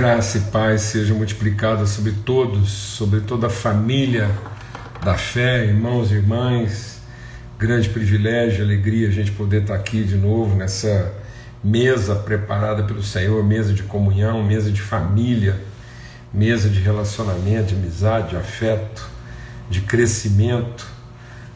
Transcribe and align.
Graça 0.00 0.38
e 0.38 0.40
paz 0.40 0.80
seja 0.80 1.12
multiplicada 1.12 1.84
sobre 1.84 2.12
todos, 2.24 2.70
sobre 2.70 3.20
toda 3.20 3.48
a 3.48 3.50
família 3.50 4.30
da 5.04 5.18
fé, 5.18 5.66
irmãos 5.66 6.10
e 6.10 6.14
irmãs. 6.14 7.02
Grande 7.58 7.90
privilégio, 7.90 8.64
alegria 8.64 9.08
a 9.08 9.10
gente 9.10 9.30
poder 9.30 9.60
estar 9.60 9.74
aqui 9.74 10.02
de 10.02 10.16
novo 10.16 10.56
nessa 10.56 11.12
mesa 11.62 12.14
preparada 12.14 12.82
pelo 12.84 13.02
Senhor, 13.02 13.44
mesa 13.44 13.74
de 13.74 13.82
comunhão, 13.82 14.42
mesa 14.42 14.70
de 14.70 14.80
família, 14.80 15.60
mesa 16.32 16.70
de 16.70 16.80
relacionamento, 16.80 17.66
de 17.66 17.74
amizade, 17.74 18.30
de 18.30 18.36
afeto, 18.36 19.06
de 19.68 19.82
crescimento. 19.82 20.86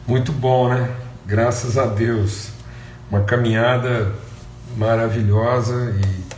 Muito 0.05 0.31
bom, 0.31 0.69
né? 0.69 0.91
Graças 1.25 1.79
a 1.79 1.87
Deus. 1.87 2.49
Uma 3.09 3.23
caminhada 3.23 4.13
maravilhosa 4.77 5.95
e 5.99 6.34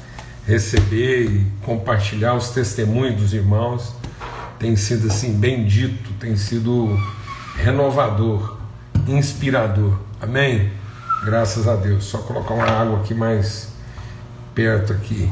receber 0.48 1.26
e 1.26 1.46
compartilhar 1.62 2.34
os 2.34 2.50
testemunhos 2.50 3.22
dos 3.22 3.34
irmãos 3.34 3.94
tem 4.58 4.76
sido 4.76 5.08
assim 5.08 5.34
bendito, 5.34 6.14
tem 6.20 6.36
sido 6.36 6.98
renovador, 7.56 8.58
inspirador. 9.08 10.00
Amém? 10.20 10.72
Graças 11.24 11.68
a 11.68 11.76
Deus. 11.76 12.06
Só 12.06 12.20
colocar 12.20 12.56
uma 12.56 12.66
água 12.66 13.02
aqui 13.02 13.14
mais 13.14 13.74
perto 14.56 14.94
aqui. 14.94 15.32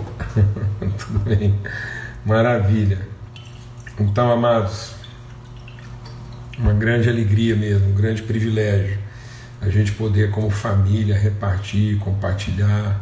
Tudo 1.00 1.20
bem. 1.20 1.60
Maravilha. 2.24 3.00
Então, 4.00 4.32
amados, 4.32 4.94
uma 6.60 6.74
grande 6.74 7.10
alegria 7.10 7.56
mesmo, 7.56 7.90
um 7.90 7.96
grande 7.96 8.22
privilégio 8.22 9.00
a 9.62 9.70
gente 9.70 9.94
poder 9.94 10.30
como 10.30 10.50
família 10.50 11.18
repartir, 11.18 11.98
compartilhar 11.98 13.00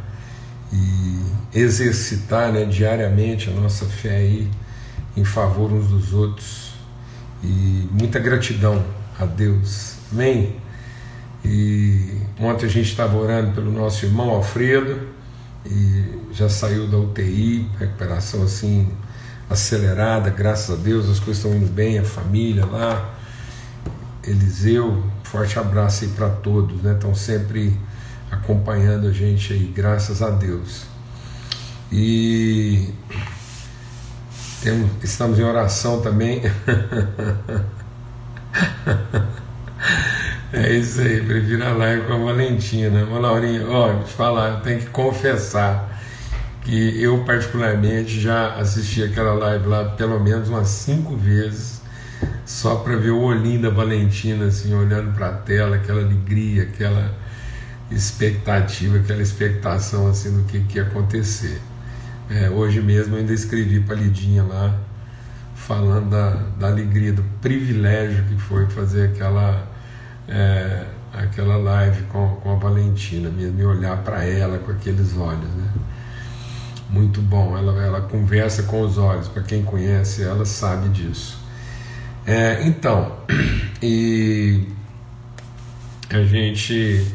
e 0.74 1.60
exercitar 1.60 2.52
né, 2.52 2.66
diariamente 2.66 3.50
a 3.50 3.54
nossa 3.54 3.86
fé 3.86 4.18
aí 4.18 4.50
em 5.16 5.24
favor 5.24 5.72
uns 5.72 5.88
dos 5.88 6.14
outros. 6.14 6.74
E 7.44 7.88
muita 7.92 8.20
gratidão 8.20 8.84
a 9.20 9.26
Deus. 9.26 9.96
Amém? 10.12 10.56
E 11.46 12.22
ontem 12.40 12.66
a 12.66 12.70
gente 12.70 12.90
estava 12.90 13.18
orando 13.18 13.52
pelo 13.52 13.72
nosso 13.72 14.06
irmão 14.06 14.30
Alfredo 14.30 15.08
e 15.66 16.20
já 16.32 16.50
saiu 16.50 16.88
da 16.88 16.98
UTI, 16.98 17.70
recuperação 17.78 18.44
assim 18.44 18.90
acelerada, 19.50 20.30
graças 20.30 20.80
a 20.80 20.82
Deus, 20.82 21.10
as 21.10 21.20
coisas 21.20 21.44
estão 21.44 21.56
indo 21.56 21.72
bem, 21.72 22.00
a 22.00 22.04
família 22.04 22.66
lá. 22.66 23.14
Eliseu, 24.26 25.04
forte 25.24 25.60
abraço 25.60 26.06
aí 26.06 26.12
para 26.12 26.30
todos, 26.30 26.82
né? 26.82 26.94
Estão 26.94 27.14
sempre 27.14 27.78
acompanhando 28.34 29.08
a 29.08 29.12
gente 29.12 29.54
aí, 29.54 29.72
graças 29.76 30.22
a 30.22 30.30
Deus. 30.30 30.86
E 31.92 32.90
temos, 34.62 34.90
estamos 35.04 35.40
em 35.40 35.44
oração 35.44 36.02
também. 36.02 36.42
é 40.52 40.72
isso 40.74 41.02
aí, 41.02 41.22
prefiro 41.22 41.66
a 41.66 41.74
live 41.74 42.08
com 42.08 42.14
a 42.14 42.18
Valentina. 42.18 43.06
Ô 43.06 43.20
Laurinha, 43.20 43.68
ó, 43.68 44.02
te 44.02 44.14
falar, 44.14 44.50
eu 44.50 44.62
tenho 44.62 44.80
que 44.80 44.88
confessar 44.88 45.92
que 46.62 47.02
eu 47.02 47.24
particularmente 47.26 48.20
já 48.20 48.56
assisti 48.56 49.04
aquela 49.04 49.34
live 49.34 49.68
lá 49.68 49.84
pelo 49.86 50.20
menos 50.20 50.48
umas 50.48 50.70
cinco 50.70 51.16
vezes 51.18 51.82
só 52.46 52.76
para 52.78 52.96
ver 52.96 53.12
o 53.12 53.22
olhinho 53.22 53.64
da 53.64 53.70
Valentina 53.70 54.46
assim 54.46 54.74
olhando 54.74 55.14
para 55.14 55.28
a 55.28 55.34
tela, 55.34 55.76
aquela 55.76 56.02
alegria, 56.02 56.64
aquela 56.64 57.14
expectativa, 57.94 58.98
aquela 58.98 59.22
expectação 59.22 60.08
assim 60.08 60.32
do 60.32 60.44
que, 60.46 60.60
que 60.62 60.78
ia 60.78 60.84
acontecer. 60.84 61.62
É, 62.30 62.50
hoje 62.50 62.82
mesmo 62.82 63.16
eu 63.16 63.20
ainda 63.20 63.34
escrevi 63.34 63.80
para 63.82 63.96
Lidinha 63.96 64.44
lá, 64.44 64.76
falando 65.56 66.10
da, 66.10 66.30
da 66.58 66.68
alegria, 66.68 67.14
do 67.14 67.24
privilégio 67.42 68.24
que 68.26 68.38
foi 68.38 68.66
fazer 68.68 69.10
aquela, 69.10 69.68
é, 70.28 70.86
aquela 71.14 71.58
live 71.58 72.04
com, 72.04 72.36
com 72.42 72.54
a 72.54 72.56
Valentina, 72.56 73.30
mesmo, 73.30 73.60
e 73.60 73.66
olhar 73.66 73.98
para 73.98 74.24
ela 74.24 74.58
com 74.58 74.72
aqueles 74.72 75.16
olhos. 75.16 75.50
Né? 75.50 75.70
Muito 76.90 77.22
bom, 77.22 77.58
ela, 77.58 77.82
ela 77.82 78.02
conversa 78.02 78.64
com 78.64 78.82
os 78.82 78.98
olhos, 78.98 79.28
para 79.28 79.44
quem 79.44 79.64
conhece 79.64 80.24
ela 80.24 80.46
sabe 80.46 80.90
disso. 80.90 81.38
É, 82.26 82.66
então, 82.66 83.18
e 83.82 84.68
a 86.10 86.24
gente 86.24 87.06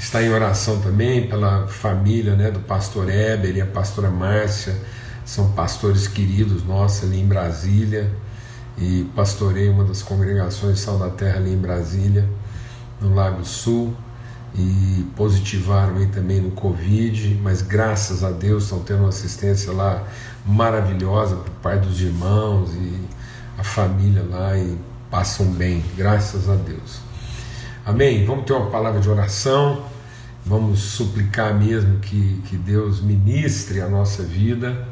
está 0.00 0.22
em 0.22 0.30
oração 0.30 0.80
também 0.80 1.28
pela 1.28 1.66
família 1.68 2.34
né, 2.34 2.50
do 2.50 2.60
pastor 2.60 3.10
Eber 3.10 3.54
e 3.54 3.60
a 3.60 3.66
pastora 3.66 4.10
Márcia, 4.10 4.74
são 5.26 5.52
pastores 5.52 6.08
queridos 6.08 6.64
nossos 6.64 7.04
ali 7.04 7.20
em 7.20 7.26
Brasília, 7.26 8.10
e 8.78 9.06
pastorei 9.14 9.68
uma 9.68 9.84
das 9.84 10.02
congregações 10.02 10.80
Sal 10.80 10.98
da 10.98 11.10
Terra 11.10 11.36
ali 11.36 11.52
em 11.52 11.58
Brasília, 11.58 12.26
no 12.98 13.14
Lago 13.14 13.44
Sul, 13.44 13.94
e 14.54 15.06
positivaram 15.14 15.98
aí 15.98 16.06
também 16.06 16.40
no 16.40 16.50
Covid, 16.52 17.38
mas 17.42 17.60
graças 17.60 18.24
a 18.24 18.30
Deus 18.30 18.64
estão 18.64 18.80
tendo 18.80 19.00
uma 19.00 19.10
assistência 19.10 19.70
lá 19.70 20.02
maravilhosa 20.46 21.36
por 21.36 21.50
parte 21.62 21.86
dos 21.86 22.00
irmãos 22.00 22.72
e 22.72 22.98
a 23.58 23.62
família 23.62 24.24
lá 24.28 24.56
e 24.56 24.76
passam 25.10 25.46
bem, 25.46 25.84
graças 25.94 26.48
a 26.48 26.54
Deus. 26.54 27.00
Amém? 27.84 28.24
Vamos 28.24 28.46
ter 28.46 28.54
uma 28.54 28.70
palavra 28.70 29.00
de 29.00 29.08
oração, 29.08 29.89
vamos 30.50 30.80
suplicar 30.80 31.54
mesmo 31.54 32.00
que, 32.00 32.42
que 32.46 32.56
Deus 32.56 33.00
ministre 33.00 33.80
a 33.80 33.88
nossa 33.88 34.24
vida, 34.24 34.88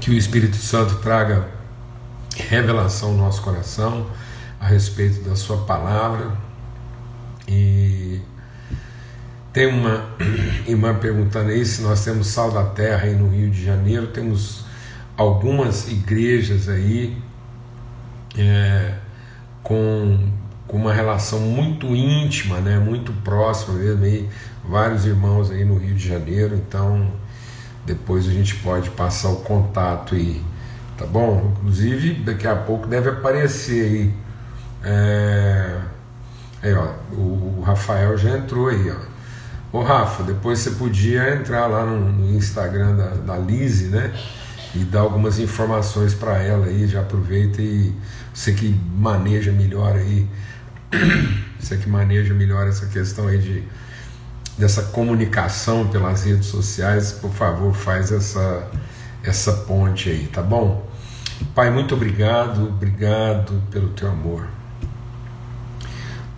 que 0.00 0.10
o 0.10 0.14
Espírito 0.14 0.56
Santo 0.56 0.94
traga 1.00 1.50
revelação 2.34 3.12
no 3.12 3.18
nosso 3.18 3.42
coração 3.42 4.06
a 4.58 4.66
respeito 4.68 5.28
da 5.28 5.36
Sua 5.36 5.58
palavra. 5.66 6.32
E 7.46 8.22
tem 9.52 9.66
uma 9.66 10.08
irmã 10.66 10.94
perguntando 10.94 11.50
aí 11.50 11.62
se 11.66 11.82
nós 11.82 12.02
temos 12.02 12.28
sal 12.28 12.50
da 12.50 12.64
terra 12.64 13.02
aí 13.02 13.14
no 13.14 13.28
Rio 13.28 13.50
de 13.50 13.62
Janeiro, 13.62 14.06
temos 14.06 14.64
algumas 15.14 15.88
igrejas 15.88 16.70
aí 16.70 17.22
é, 18.38 18.94
com, 19.62 20.39
com 20.70 20.76
uma 20.76 20.92
relação 20.92 21.40
muito 21.40 21.86
íntima, 21.88 22.60
né, 22.60 22.78
muito 22.78 23.12
próxima 23.24 23.76
mesmo, 23.76 24.04
aí, 24.04 24.28
vários 24.64 25.04
irmãos 25.04 25.50
aí 25.50 25.64
no 25.64 25.76
Rio 25.76 25.96
de 25.96 26.08
Janeiro, 26.08 26.54
então 26.54 27.10
depois 27.84 28.28
a 28.28 28.30
gente 28.30 28.54
pode 28.56 28.88
passar 28.90 29.30
o 29.30 29.36
contato 29.38 30.14
aí, 30.14 30.40
tá 30.96 31.04
bom? 31.04 31.54
Inclusive 31.56 32.22
daqui 32.22 32.46
a 32.46 32.54
pouco 32.54 32.86
deve 32.86 33.08
aparecer 33.10 33.84
aí. 33.84 34.14
É, 34.84 35.76
aí 36.62 36.72
ó, 36.72 36.92
o 37.14 37.62
Rafael 37.66 38.16
já 38.16 38.38
entrou 38.38 38.68
aí, 38.68 38.92
ó. 38.92 39.76
Ô 39.76 39.82
Rafa, 39.82 40.22
depois 40.22 40.60
você 40.60 40.70
podia 40.72 41.34
entrar 41.34 41.66
lá 41.66 41.84
no, 41.84 42.12
no 42.12 42.36
Instagram 42.36 42.94
da, 42.94 43.08
da 43.08 43.36
Lise, 43.38 43.88
né? 43.88 44.12
E 44.72 44.78
dar 44.78 45.00
algumas 45.00 45.40
informações 45.40 46.14
para 46.14 46.40
ela 46.40 46.66
aí, 46.66 46.86
já 46.86 47.00
aproveita 47.00 47.60
e 47.60 47.92
você 48.32 48.52
que 48.52 48.68
maneja 48.94 49.50
melhor 49.50 49.96
aí, 49.96 50.28
você 51.58 51.76
que 51.76 51.88
maneja 51.88 52.34
melhor 52.34 52.66
essa 52.66 52.86
questão 52.86 53.28
aí 53.28 53.38
de 53.38 53.64
dessa 54.58 54.82
comunicação 54.82 55.88
pelas 55.88 56.24
redes 56.24 56.46
sociais, 56.46 57.12
por 57.12 57.32
favor, 57.32 57.74
faz 57.74 58.12
essa 58.12 58.70
essa 59.22 59.52
ponte 59.52 60.08
aí, 60.08 60.26
tá 60.26 60.42
bom? 60.42 60.88
Pai, 61.54 61.70
muito 61.70 61.94
obrigado, 61.94 62.68
obrigado 62.68 63.62
pelo 63.70 63.88
teu 63.90 64.10
amor. 64.10 64.46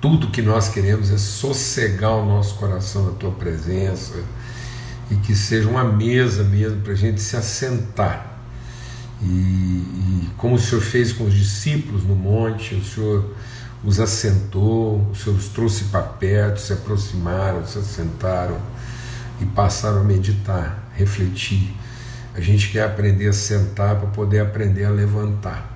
Tudo 0.00 0.28
que 0.28 0.42
nós 0.42 0.68
queremos 0.68 1.10
é 1.10 1.18
sossegar 1.18 2.12
o 2.12 2.26
nosso 2.26 2.56
coração 2.56 3.06
na 3.06 3.12
tua 3.12 3.30
presença 3.30 4.22
e 5.10 5.16
que 5.16 5.34
seja 5.34 5.68
uma 5.68 5.84
mesa 5.84 6.42
mesmo 6.42 6.80
para 6.80 6.92
a 6.92 6.96
gente 6.96 7.20
se 7.20 7.36
assentar 7.36 8.32
e, 9.22 9.26
e, 9.26 10.30
como 10.36 10.56
o 10.56 10.58
Senhor 10.58 10.80
fez 10.80 11.12
com 11.12 11.24
os 11.24 11.34
discípulos 11.34 12.02
no 12.02 12.16
monte, 12.16 12.74
o 12.74 12.84
Senhor 12.84 13.24
os 13.84 13.98
assentou, 13.98 15.08
o 15.10 15.14
Senhor 15.14 15.36
os 15.36 15.48
trouxe 15.48 15.84
para 15.84 16.02
perto, 16.02 16.60
se 16.60 16.72
aproximaram, 16.72 17.66
se 17.66 17.78
assentaram 17.78 18.58
e 19.40 19.46
passaram 19.46 20.00
a 20.00 20.04
meditar, 20.04 20.90
refletir. 20.94 21.74
A 22.34 22.40
gente 22.40 22.70
quer 22.70 22.84
aprender 22.84 23.28
a 23.28 23.32
sentar 23.32 23.96
para 23.96 24.08
poder 24.08 24.40
aprender 24.40 24.84
a 24.84 24.90
levantar. 24.90 25.70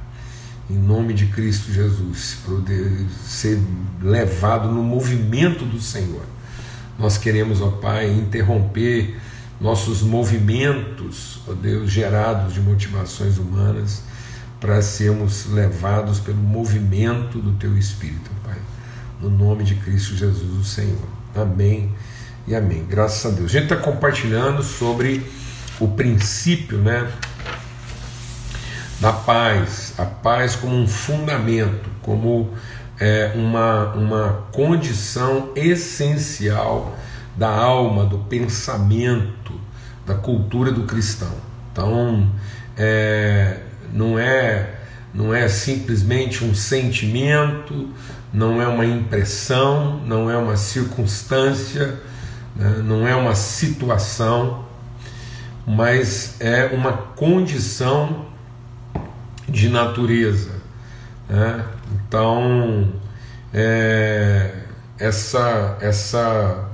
Em 0.70 0.76
nome 0.76 1.14
de 1.14 1.26
Cristo 1.26 1.72
Jesus, 1.72 2.38
poder 2.44 3.06
ser 3.24 3.60
levado 4.00 4.68
no 4.68 4.82
movimento 4.82 5.64
do 5.64 5.80
Senhor. 5.80 6.22
Nós 6.98 7.18
queremos, 7.18 7.60
ó 7.60 7.70
Pai, 7.70 8.10
interromper 8.10 9.16
nossos 9.60 10.02
movimentos, 10.02 11.40
ó 11.46 11.52
Deus, 11.52 11.90
gerados 11.90 12.54
de 12.54 12.60
motivações 12.60 13.38
humanas, 13.38 14.02
para 14.66 14.82
sermos 14.82 15.46
levados 15.46 16.18
pelo 16.18 16.38
movimento 16.38 17.38
do 17.38 17.52
Teu 17.52 17.78
Espírito, 17.78 18.28
Pai. 18.44 18.56
No 19.20 19.30
nome 19.30 19.62
de 19.62 19.76
Cristo 19.76 20.16
Jesus, 20.16 20.58
o 20.60 20.64
Senhor. 20.64 21.06
Amém 21.36 21.94
e 22.48 22.54
amém. 22.54 22.84
Graças 22.84 23.32
a 23.32 23.36
Deus. 23.36 23.52
A 23.52 23.60
gente 23.60 23.72
está 23.72 23.76
compartilhando 23.76 24.64
sobre 24.64 25.24
o 25.78 25.86
princípio, 25.86 26.78
né? 26.78 27.08
Da 28.98 29.12
paz, 29.12 29.94
a 29.98 30.04
paz 30.04 30.56
como 30.56 30.74
um 30.74 30.88
fundamento, 30.88 31.88
como 32.02 32.52
é, 32.98 33.34
uma, 33.36 33.92
uma 33.92 34.46
condição 34.50 35.52
essencial 35.54 36.98
da 37.36 37.50
alma, 37.50 38.04
do 38.04 38.18
pensamento, 38.18 39.60
da 40.04 40.16
cultura 40.16 40.72
do 40.72 40.82
cristão. 40.82 41.34
Então, 41.70 42.28
é, 42.76 43.60
não 43.92 44.18
é 44.18 44.76
não 45.16 45.34
é 45.34 45.48
simplesmente 45.48 46.44
um 46.44 46.54
sentimento, 46.54 47.88
não 48.32 48.60
é 48.60 48.68
uma 48.68 48.84
impressão, 48.84 49.98
não 50.04 50.30
é 50.30 50.36
uma 50.36 50.58
circunstância, 50.58 51.98
né? 52.54 52.82
não 52.84 53.08
é 53.08 53.16
uma 53.16 53.34
situação, 53.34 54.66
mas 55.66 56.36
é 56.38 56.66
uma 56.66 56.92
condição 56.92 58.26
de 59.48 59.70
natureza. 59.70 60.52
Né? 61.30 61.64
Então, 61.94 62.92
é, 63.54 64.54
essa, 64.98 65.78
essa, 65.80 66.68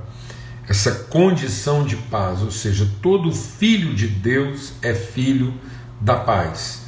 essa 0.67 0.91
condição 1.09 1.85
de 1.85 1.95
paz, 1.95 2.41
ou 2.41 2.51
seja, 2.51 2.85
todo 3.01 3.31
filho 3.31 3.95
de 3.95 4.07
Deus 4.07 4.73
é 4.81 4.93
filho 4.93 5.53
da 6.01 6.17
paz 6.17 6.82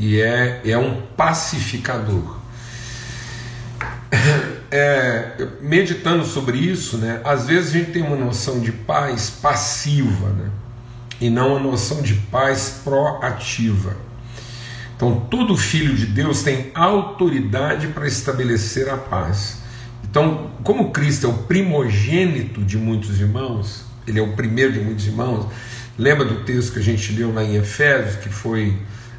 e 0.00 0.18
é, 0.18 0.62
é 0.64 0.78
um 0.78 1.02
pacificador. 1.16 2.38
É, 4.72 5.48
meditando 5.60 6.24
sobre 6.24 6.56
isso, 6.56 6.96
né, 6.98 7.20
às 7.24 7.48
vezes 7.48 7.70
a 7.70 7.78
gente 7.78 7.90
tem 7.90 8.02
uma 8.02 8.14
noção 8.14 8.60
de 8.60 8.70
paz 8.70 9.28
passiva 9.28 10.28
né, 10.28 10.48
e 11.20 11.28
não 11.28 11.56
uma 11.56 11.58
noção 11.58 12.00
de 12.00 12.14
paz 12.14 12.80
proativa. 12.84 13.96
Então, 14.94 15.26
todo 15.28 15.56
filho 15.56 15.96
de 15.96 16.06
Deus 16.06 16.44
tem 16.44 16.70
autoridade 16.72 17.88
para 17.88 18.06
estabelecer 18.06 18.88
a 18.88 18.96
paz. 18.96 19.58
Então, 20.08 20.52
como 20.62 20.92
Cristo 20.92 21.26
é 21.26 21.30
o 21.30 21.34
primogênito 21.34 22.62
de 22.62 22.78
muitos 22.78 23.20
irmãos, 23.20 23.84
ele 24.06 24.20
é 24.20 24.22
o 24.22 24.34
primeiro 24.34 24.72
de 24.72 24.78
muitos 24.78 25.04
irmãos. 25.04 25.48
Lembra 25.98 26.24
do 26.24 26.44
texto 26.44 26.74
que 26.74 26.78
a 26.78 26.82
gente 26.82 27.12
leu 27.12 27.34
lá 27.34 27.42
em 27.42 27.56
Efésios, 27.56 28.22
que 28.22 28.28
foi 28.28 28.78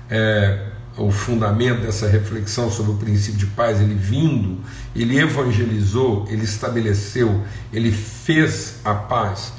é, 0.10 0.71
o 0.98 1.12
fundamento 1.12 1.82
dessa 1.82 2.08
reflexão 2.08 2.70
sobre 2.70 2.92
o 2.92 2.96
princípio 2.96 3.40
de 3.40 3.46
paz? 3.48 3.80
Ele 3.80 3.96
vindo, 3.96 4.60
ele 4.96 5.20
evangelizou, 5.20 6.26
ele 6.30 6.44
estabeleceu, 6.44 7.44
ele 7.72 7.92
fez 7.92 8.76
a 8.84 8.94
paz. 8.94 9.54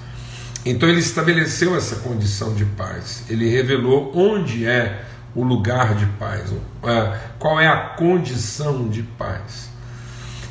Então, 0.64 0.88
ele 0.88 1.00
estabeleceu 1.00 1.76
essa 1.76 1.96
condição 1.96 2.54
de 2.54 2.64
paz, 2.64 3.24
ele 3.28 3.48
revelou 3.48 4.12
onde 4.14 4.64
é 4.64 5.04
o 5.34 5.42
lugar 5.42 5.94
de 5.94 6.06
paz, 6.18 6.52
é, 6.84 7.18
qual 7.38 7.58
é 7.58 7.66
a 7.66 7.76
condição 7.76 8.88
de 8.88 9.02
paz. 9.02 9.70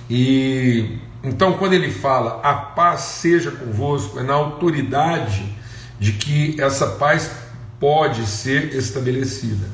E 0.10 1.00
então, 1.24 1.54
quando 1.54 1.74
ele 1.74 1.92
fala 1.92 2.42
a 2.44 2.54
paz 2.54 3.02
seja 3.02 3.52
convosco, 3.52 4.20
é 4.20 4.24
na 4.24 4.34
autoridade 4.34 5.56
de 6.00 6.14
que 6.14 6.60
essa 6.60 6.88
paz 6.88 7.32
pode 7.80 8.26
ser 8.26 8.76
estabelecida. 8.76 9.68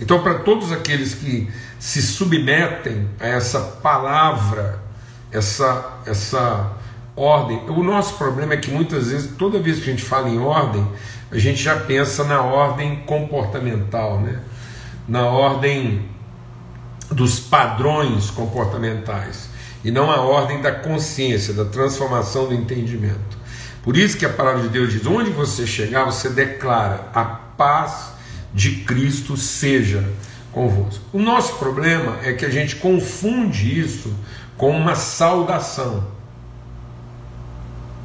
Então, 0.00 0.22
para 0.22 0.38
todos 0.38 0.72
aqueles 0.72 1.14
que 1.14 1.48
se 1.78 2.00
submetem 2.00 3.08
a 3.20 3.26
essa 3.26 3.60
palavra, 3.60 4.80
essa, 5.30 6.00
essa 6.06 6.72
ordem, 7.14 7.60
o 7.68 7.82
nosso 7.82 8.14
problema 8.14 8.54
é 8.54 8.56
que 8.56 8.70
muitas 8.70 9.08
vezes, 9.10 9.32
toda 9.36 9.58
vez 9.60 9.76
que 9.78 9.90
a 9.90 9.92
gente 9.92 10.04
fala 10.04 10.28
em 10.28 10.38
ordem, 10.38 10.86
a 11.30 11.38
gente 11.38 11.62
já 11.62 11.76
pensa 11.76 12.24
na 12.24 12.40
ordem 12.40 12.96
comportamental, 13.06 14.20
né? 14.20 14.40
na 15.06 15.26
ordem 15.26 16.08
dos 17.10 17.38
padrões 17.38 18.30
comportamentais, 18.30 19.50
e 19.84 19.90
não 19.90 20.10
a 20.10 20.20
ordem 20.20 20.62
da 20.62 20.72
consciência, 20.72 21.52
da 21.52 21.64
transformação 21.64 22.46
do 22.46 22.54
entendimento. 22.54 23.38
Por 23.82 23.96
isso 23.96 24.16
que 24.16 24.24
a 24.24 24.30
palavra 24.30 24.62
de 24.62 24.68
Deus 24.68 24.92
diz: 24.92 25.06
onde 25.06 25.30
você 25.30 25.66
chegar, 25.66 26.04
você 26.04 26.28
declara 26.28 27.08
a 27.14 27.24
paz 27.24 28.12
de 28.52 28.76
Cristo 28.84 29.36
seja 29.36 30.04
convosco. 30.52 31.04
O 31.12 31.18
nosso 31.18 31.54
problema 31.54 32.18
é 32.22 32.32
que 32.32 32.44
a 32.44 32.50
gente 32.50 32.76
confunde 32.76 33.80
isso 33.80 34.14
com 34.56 34.70
uma 34.76 34.94
saudação. 34.94 36.04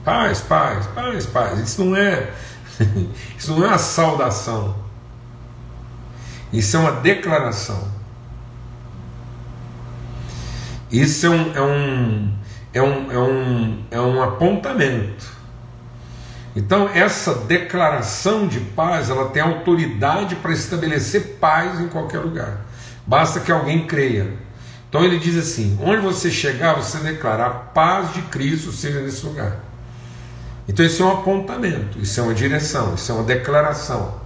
Paz, 0.03 0.41
paz, 0.41 0.85
paz, 0.87 1.25
paz. 1.25 1.59
Isso 1.59 1.83
não 1.83 1.95
é 1.95 2.31
Isso 3.37 3.51
não 3.51 3.65
é 3.65 3.67
uma 3.69 3.77
saudação. 3.77 4.75
Isso 6.51 6.77
é 6.77 6.79
uma 6.79 6.91
declaração. 6.93 7.87
Isso 10.91 11.25
é 11.25 11.29
um, 11.29 11.55
é 11.55 11.61
um, 11.61 12.33
é 12.73 12.81
um, 12.81 13.11
é 13.11 13.19
um, 13.19 13.85
é 13.91 14.01
um 14.01 14.23
apontamento. 14.23 15.34
Então, 16.55 16.89
essa 16.93 17.35
declaração 17.35 18.47
de 18.47 18.59
paz, 18.59 19.09
ela 19.09 19.29
tem 19.29 19.41
autoridade 19.41 20.35
para 20.35 20.53
estabelecer 20.53 21.37
paz 21.39 21.79
em 21.81 21.87
qualquer 21.87 22.19
lugar. 22.19 22.65
Basta 23.05 23.39
que 23.39 23.51
alguém 23.51 23.85
creia. 23.85 24.45
Então 24.89 25.03
ele 25.03 25.19
diz 25.19 25.37
assim: 25.37 25.77
onde 25.81 26.01
você 26.01 26.31
chegar, 26.31 26.75
você 26.75 26.97
declara 26.99 27.47
a 27.47 27.49
paz 27.49 28.13
de 28.13 28.21
Cristo 28.21 28.71
seja 28.71 29.01
nesse 29.01 29.25
lugar. 29.25 29.59
Então 30.69 30.85
isso 30.85 31.03
é 31.03 31.05
um 31.05 31.11
apontamento, 31.11 31.99
isso 31.99 32.17
é 32.19 32.23
uma 32.23 32.33
direção, 32.33 32.95
isso 32.95 33.11
é 33.11 33.15
uma 33.15 33.25
declaração. 33.25 34.21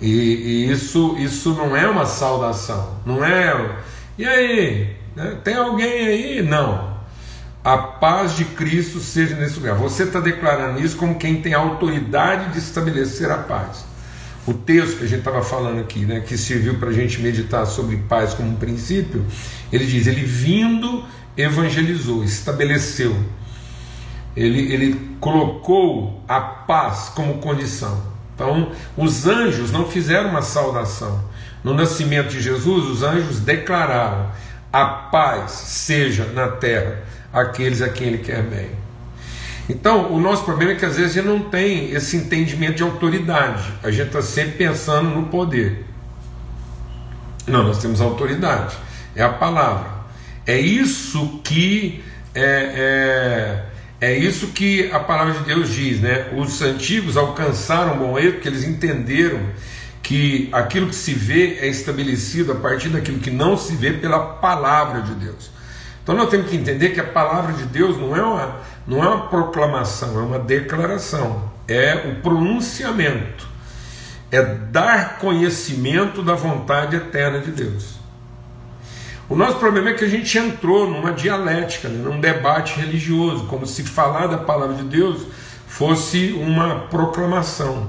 E, 0.00 0.08
e 0.08 0.70
isso, 0.72 1.16
isso 1.16 1.54
não 1.54 1.76
é 1.76 1.88
uma 1.88 2.06
saudação, 2.06 2.96
não 3.06 3.24
é. 3.24 3.76
E 4.18 4.26
aí? 4.26 4.96
Né? 5.14 5.38
Tem 5.44 5.54
alguém 5.54 6.08
aí? 6.08 6.42
Não. 6.42 6.89
A 7.62 7.76
paz 7.76 8.36
de 8.36 8.44
Cristo 8.44 9.00
seja 9.00 9.36
nesse 9.36 9.56
lugar. 9.56 9.76
Você 9.76 10.04
está 10.04 10.20
declarando 10.20 10.80
isso 10.80 10.96
como 10.96 11.16
quem 11.16 11.42
tem 11.42 11.52
autoridade 11.52 12.52
de 12.52 12.58
estabelecer 12.58 13.30
a 13.30 13.38
paz. 13.38 13.84
O 14.46 14.54
texto 14.54 14.98
que 14.98 15.04
a 15.04 15.08
gente 15.08 15.18
estava 15.18 15.42
falando 15.42 15.80
aqui, 15.80 16.06
né, 16.06 16.20
que 16.20 16.38
serviu 16.38 16.78
para 16.78 16.88
a 16.88 16.92
gente 16.92 17.20
meditar 17.20 17.66
sobre 17.66 17.98
paz 18.08 18.32
como 18.32 18.50
um 18.50 18.56
princípio, 18.56 19.24
ele 19.70 19.84
diz: 19.84 20.06
ele 20.06 20.24
vindo 20.24 21.04
evangelizou, 21.36 22.24
estabeleceu 22.24 23.14
ele, 24.36 24.72
ele 24.72 25.16
colocou 25.20 26.22
a 26.28 26.40
paz 26.40 27.10
como 27.14 27.38
condição. 27.38 28.02
Então, 28.34 28.72
os 28.96 29.26
anjos 29.26 29.70
não 29.70 29.86
fizeram 29.86 30.30
uma 30.30 30.42
saudação. 30.42 31.22
No 31.62 31.74
nascimento 31.74 32.28
de 32.28 32.40
Jesus, 32.40 32.86
os 32.86 33.02
anjos 33.02 33.40
declararam: 33.40 34.30
a 34.72 34.84
paz 34.86 35.50
seja 35.50 36.24
na 36.26 36.48
terra 36.48 37.02
aqueles 37.32 37.82
a 37.82 37.88
quem 37.88 38.08
ele 38.08 38.18
quer 38.18 38.42
bem. 38.42 38.70
Então, 39.68 40.12
o 40.12 40.20
nosso 40.20 40.44
problema 40.44 40.72
é 40.72 40.74
que 40.74 40.84
às 40.84 40.96
vezes 40.96 41.12
a 41.12 41.14
gente 41.20 41.26
não 41.26 41.48
tem 41.48 41.92
esse 41.92 42.16
entendimento 42.16 42.76
de 42.76 42.82
autoridade. 42.82 43.72
A 43.82 43.90
gente 43.90 44.08
está 44.08 44.20
sempre 44.20 44.52
pensando 44.52 45.10
no 45.10 45.26
poder. 45.26 45.84
Não, 47.46 47.62
nós 47.62 47.80
temos 47.80 48.00
autoridade. 48.00 48.76
É 49.14 49.22
a 49.22 49.28
palavra. 49.28 49.90
É 50.46 50.58
isso 50.58 51.40
que 51.44 52.02
é, 52.34 53.64
é 53.64 53.70
é 54.00 54.16
isso 54.16 54.48
que 54.48 54.90
a 54.92 54.98
palavra 54.98 55.34
de 55.34 55.44
Deus 55.44 55.68
diz, 55.68 56.00
né? 56.00 56.28
Os 56.34 56.62
antigos 56.62 57.18
alcançaram 57.18 57.98
bom 57.98 58.18
êxito 58.18 58.34
porque 58.36 58.48
eles 58.48 58.64
entenderam 58.64 59.40
que 60.02 60.48
aquilo 60.52 60.86
que 60.86 60.94
se 60.94 61.12
vê 61.12 61.58
é 61.60 61.68
estabelecido 61.68 62.52
a 62.52 62.54
partir 62.54 62.88
daquilo 62.88 63.18
que 63.18 63.30
não 63.30 63.58
se 63.58 63.76
vê 63.76 63.92
pela 63.92 64.18
palavra 64.18 65.02
de 65.02 65.14
Deus. 65.16 65.50
Então 66.02 66.14
nós 66.14 66.30
temos 66.30 66.48
que 66.48 66.56
entender 66.56 66.90
que 66.90 67.00
a 67.00 67.06
palavra 67.06 67.52
de 67.52 67.64
Deus 67.64 67.98
não 67.98 68.16
é 68.16 68.22
uma, 68.22 68.56
não 68.86 69.02
é 69.02 69.08
uma 69.08 69.26
proclamação, 69.28 70.18
é 70.18 70.22
uma 70.22 70.38
declaração, 70.38 71.50
é 71.68 71.94
o 72.08 72.22
pronunciamento, 72.22 73.46
é 74.30 74.42
dar 74.42 75.18
conhecimento 75.18 76.22
da 76.22 76.34
vontade 76.34 76.96
eterna 76.96 77.38
de 77.38 77.50
Deus. 77.50 78.00
O 79.28 79.36
nosso 79.36 79.58
problema 79.58 79.90
é 79.90 79.94
que 79.94 80.04
a 80.04 80.08
gente 80.08 80.36
entrou 80.36 80.90
numa 80.90 81.12
dialética, 81.12 81.88
né, 81.88 82.02
num 82.02 82.20
debate 82.20 82.80
religioso, 82.80 83.46
como 83.46 83.64
se 83.64 83.84
falar 83.84 84.26
da 84.26 84.38
palavra 84.38 84.74
de 84.74 84.82
Deus 84.82 85.28
fosse 85.68 86.32
uma 86.32 86.80
proclamação, 86.90 87.88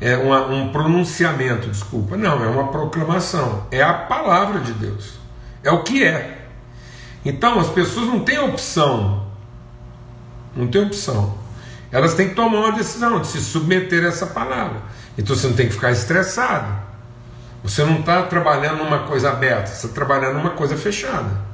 é 0.00 0.16
uma, 0.16 0.46
um 0.48 0.72
pronunciamento, 0.72 1.68
desculpa. 1.68 2.16
Não, 2.16 2.44
é 2.44 2.48
uma 2.48 2.66
proclamação, 2.66 3.66
é 3.70 3.80
a 3.80 3.94
palavra 3.94 4.58
de 4.58 4.72
Deus, 4.72 5.20
é 5.62 5.70
o 5.70 5.84
que 5.84 6.02
é. 6.02 6.39
Então 7.24 7.58
as 7.58 7.68
pessoas 7.68 8.06
não 8.06 8.20
têm 8.20 8.38
opção, 8.38 9.26
não 10.56 10.66
tem 10.66 10.82
opção. 10.82 11.38
Elas 11.92 12.14
têm 12.14 12.28
que 12.28 12.34
tomar 12.34 12.60
uma 12.60 12.72
decisão 12.72 13.20
de 13.20 13.26
se 13.26 13.40
submeter 13.40 14.04
a 14.04 14.08
essa 14.08 14.26
palavra. 14.26 14.80
Então 15.18 15.34
você 15.34 15.46
não 15.48 15.54
tem 15.54 15.66
que 15.66 15.74
ficar 15.74 15.90
estressado. 15.90 16.72
Você 17.62 17.84
não 17.84 18.00
está 18.00 18.22
trabalhando 18.22 18.78
numa 18.84 19.00
coisa 19.00 19.30
aberta, 19.30 19.66
você 19.66 19.86
está 19.86 19.88
trabalhando 19.94 20.36
numa 20.38 20.50
coisa 20.50 20.76
fechada. 20.76 21.50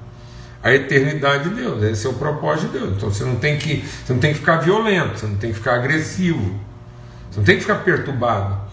a 0.62 0.74
eternidade 0.74 1.48
de 1.48 1.56
Deus. 1.56 1.82
Esse 1.82 2.06
é 2.06 2.10
o 2.10 2.14
propósito 2.14 2.72
de 2.72 2.78
Deus. 2.78 2.96
Então 2.96 3.10
você 3.10 3.24
não 3.24 3.36
tem 3.36 3.56
que, 3.56 3.84
você 4.04 4.12
não 4.12 4.20
tem 4.20 4.32
que 4.32 4.40
ficar 4.40 4.56
violento, 4.56 5.18
você 5.18 5.26
não 5.26 5.36
tem 5.36 5.50
que 5.50 5.56
ficar 5.56 5.74
agressivo, 5.74 6.60
você 7.30 7.38
não 7.38 7.44
tem 7.44 7.56
que 7.56 7.62
ficar 7.62 7.76
perturbado. 7.76 8.66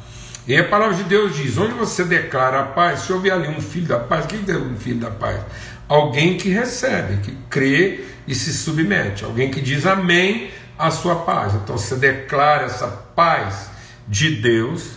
E 0.47 0.57
a 0.57 0.63
palavra 0.63 0.95
de 0.95 1.03
Deus 1.03 1.35
diz: 1.35 1.57
onde 1.57 1.73
você 1.73 2.03
declara 2.03 2.59
a 2.59 2.63
paz, 2.63 3.01
se 3.01 3.13
houver 3.13 3.31
ali 3.31 3.47
um 3.47 3.61
filho 3.61 3.87
da 3.87 3.99
paz, 3.99 4.25
quem 4.25 4.43
é 4.47 4.57
um 4.57 4.75
filho 4.75 4.99
da 4.99 5.11
paz? 5.11 5.39
Alguém 5.87 6.37
que 6.37 6.49
recebe, 6.49 7.17
que 7.17 7.37
crê 7.49 8.05
e 8.27 8.33
se 8.33 8.53
submete, 8.53 9.25
alguém 9.25 9.51
que 9.51 9.61
diz 9.61 9.85
amém 9.85 10.49
à 10.77 10.89
sua 10.89 11.17
paz. 11.17 11.53
Então 11.55 11.77
você 11.77 11.95
declara 11.95 12.65
essa 12.65 12.87
paz 12.87 13.69
de 14.07 14.35
Deus, 14.35 14.91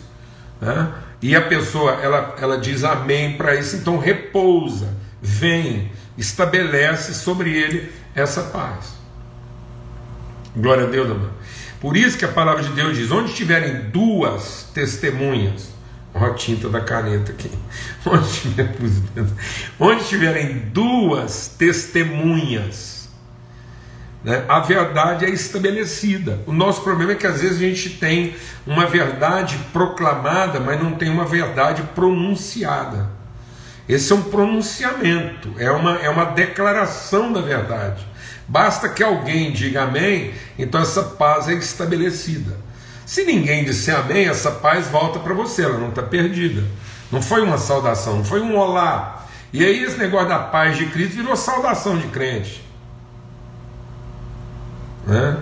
né? 0.61 0.93
e 1.21 1.35
a 1.35 1.43
pessoa 1.43 1.93
ela, 2.03 2.37
ela 2.41 2.59
diz 2.59 2.85
amém 2.85 3.37
para 3.37 3.55
isso, 3.55 3.77
então 3.77 3.99
repousa, 3.99 4.95
vem, 5.21 5.91
estabelece 6.17 7.15
sobre 7.15 7.51
ele 7.57 7.93
essa 8.15 8.43
paz. 8.45 8.97
Glória 10.57 10.85
a 10.85 10.91
Deus, 10.91 11.11
amado. 11.11 11.33
Por 11.81 11.97
isso 11.97 12.17
que 12.17 12.25
a 12.25 12.29
palavra 12.29 12.63
de 12.63 12.71
Deus 12.71 12.97
diz: 12.97 13.11
onde 13.11 13.35
tiverem 13.35 13.91
duas 13.91 14.71
testemunhas, 14.73 15.69
olha 16.17 16.33
a 16.33 16.35
tinta 16.35 16.69
da 16.69 16.81
caneta 16.81 17.33
aqui, 17.33 17.51
onde, 18.07 18.29
tiver, 18.29 18.75
onde 19.79 20.05
tiverem 20.05 20.59
duas 20.73 21.49
testemunhas, 21.59 23.09
né, 24.25 24.45
a 24.49 24.59
verdade 24.61 25.25
é 25.25 25.31
estabelecida. 25.31 26.41
O 26.47 26.53
nosso 26.53 26.83
problema 26.83 27.13
é 27.13 27.15
que 27.15 27.27
às 27.27 27.41
vezes 27.41 27.59
a 27.59 27.61
gente 27.61 27.91
tem 27.91 28.35
uma 28.67 28.87
verdade 28.87 29.57
proclamada, 29.73 30.59
mas 30.59 30.83
não 30.83 30.93
tem 30.95 31.11
uma 31.11 31.25
verdade 31.25 31.83
pronunciada. 31.95 33.09
Esse 33.89 34.13
é 34.13 34.17
um 34.17 34.23
pronunciamento, 34.23 35.55
é 35.59 35.71
uma, 35.71 35.97
é 35.99 36.11
uma 36.11 36.25
declaração 36.25 37.33
da 37.33 37.41
verdade. 37.41 38.05
Basta 38.49 38.89
que 38.89 39.03
alguém 39.03 39.53
diga 39.53 39.83
amém, 39.83 40.35
então 40.59 40.81
essa 40.81 41.03
paz 41.03 41.49
é 41.49 41.55
estabelecida. 41.55 42.66
Se 43.07 43.25
ninguém 43.25 43.65
disser 43.65 43.97
amém, 43.97 44.27
essa 44.27 44.51
paz 44.51 44.89
volta 44.89 45.21
para 45.21 45.33
você, 45.33 45.63
ela 45.63 45.79
não 45.79 45.91
está 45.91 46.03
perdida. 46.03 46.65
Não 47.11 47.23
foi 47.23 47.41
uma 47.41 47.57
saudação, 47.57 48.17
não 48.17 48.25
foi 48.25 48.41
um 48.41 48.59
olá. 48.59 49.25
E 49.53 49.65
aí 49.65 49.85
esse 49.85 49.97
negócio 49.97 50.29
da 50.29 50.41
paz 50.41 50.77
de 50.77 50.87
Cristo 50.87 51.15
virou 51.15 51.37
saudação 51.37 51.97
de 51.97 52.09
crente. 52.09 52.63
Né? 55.07 55.39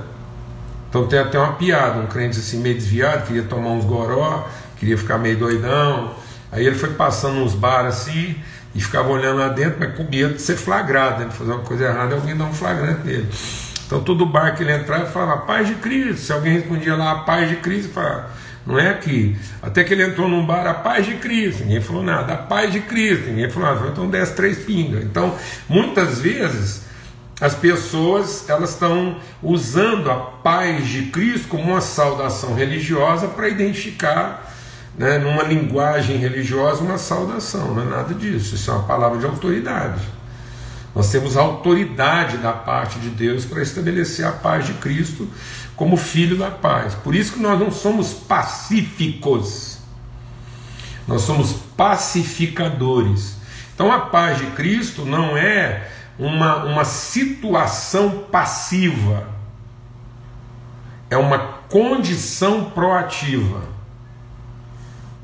Então 0.90 1.06
tem 1.06 1.18
até 1.18 1.38
uma 1.38 1.54
piada, 1.54 1.98
um 1.98 2.06
crente 2.06 2.38
assim 2.38 2.60
meio 2.60 2.74
desviado, 2.74 3.26
queria 3.26 3.44
tomar 3.44 3.70
uns 3.70 3.84
goró, 3.86 4.46
queria 4.76 4.98
ficar 4.98 5.16
meio 5.16 5.38
doidão. 5.38 6.14
Aí 6.52 6.66
ele 6.66 6.76
foi 6.76 6.90
passando 6.90 7.38
uns 7.38 7.54
bar 7.54 7.86
assim, 7.86 8.36
e 8.74 8.80
ficava 8.80 9.08
olhando 9.08 9.38
lá 9.38 9.48
dentro, 9.48 9.78
mas 9.80 9.96
com 9.96 10.04
medo 10.04 10.34
de 10.34 10.42
ser 10.42 10.56
flagrado, 10.56 11.24
né, 11.24 11.30
fazer 11.30 11.52
uma 11.52 11.62
coisa 11.62 11.84
errada, 11.84 12.14
alguém 12.14 12.36
dá 12.36 12.44
um 12.44 12.52
flagrante 12.52 13.06
nele. 13.06 13.28
Então 13.86 14.02
todo 14.02 14.26
bar 14.26 14.56
que 14.56 14.62
ele 14.62 14.72
entrava 14.72 15.06
falava, 15.06 15.42
paz 15.42 15.68
de 15.68 15.74
Cristo. 15.74 16.22
Se 16.22 16.32
alguém 16.32 16.54
respondia 16.54 16.96
lá, 16.96 17.12
a 17.12 17.18
paz 17.20 17.48
de 17.48 17.56
Cristo, 17.56 17.92
falava, 17.92 18.30
não 18.66 18.78
é 18.78 18.88
aqui. 18.88 19.36
Até 19.62 19.84
que 19.84 19.92
ele 19.92 20.04
entrou 20.04 20.28
num 20.28 20.44
bar, 20.44 20.66
a 20.66 20.74
paz 20.74 21.04
de 21.06 21.14
Cristo. 21.14 21.64
Ninguém 21.64 21.80
falou 21.80 22.02
nada, 22.02 22.32
a 22.32 22.36
paz 22.36 22.72
de 22.72 22.80
Cristo. 22.80 23.26
Ninguém 23.26 23.50
falou 23.50 23.74
nada. 23.74 23.88
Então 23.88 24.08
desce 24.08 24.34
três 24.34 24.58
pingas. 24.64 25.04
Então, 25.04 25.34
muitas 25.68 26.20
vezes, 26.20 26.84
as 27.40 27.54
pessoas 27.54 28.48
elas 28.48 28.70
estão 28.70 29.16
usando 29.42 30.10
a 30.10 30.16
paz 30.16 30.86
de 30.88 31.06
Cristo 31.06 31.48
como 31.48 31.64
uma 31.72 31.80
saudação 31.80 32.54
religiosa 32.54 33.28
para 33.28 33.48
identificar 33.48 34.50
né, 34.96 35.18
numa 35.18 35.42
linguagem 35.42 36.16
religiosa, 36.16 36.82
uma 36.82 36.98
saudação, 36.98 37.74
não 37.74 37.82
é 37.82 37.86
nada 37.86 38.14
disso, 38.14 38.54
isso 38.54 38.70
é 38.70 38.74
uma 38.74 38.84
palavra 38.84 39.18
de 39.18 39.26
autoridade. 39.26 40.00
Nós 40.94 41.10
temos 41.10 41.36
autoridade 41.36 42.38
da 42.38 42.52
parte 42.52 43.00
de 43.00 43.10
Deus 43.10 43.44
para 43.44 43.60
estabelecer 43.60 44.24
a 44.24 44.30
paz 44.30 44.66
de 44.66 44.74
Cristo 44.74 45.28
como 45.74 45.96
filho 45.96 46.36
da 46.38 46.50
paz. 46.50 46.94
Por 46.94 47.14
isso 47.14 47.32
que 47.32 47.40
nós 47.40 47.58
não 47.58 47.72
somos 47.72 48.12
pacíficos, 48.12 49.78
nós 51.08 51.22
somos 51.22 51.52
pacificadores. 51.76 53.36
Então 53.74 53.90
a 53.90 54.00
paz 54.02 54.38
de 54.38 54.46
Cristo 54.52 55.04
não 55.04 55.36
é 55.36 55.90
uma, 56.16 56.64
uma 56.64 56.84
situação 56.84 58.26
passiva, 58.30 59.26
é 61.10 61.16
uma 61.16 61.38
condição 61.68 62.70
proativa. 62.70 63.62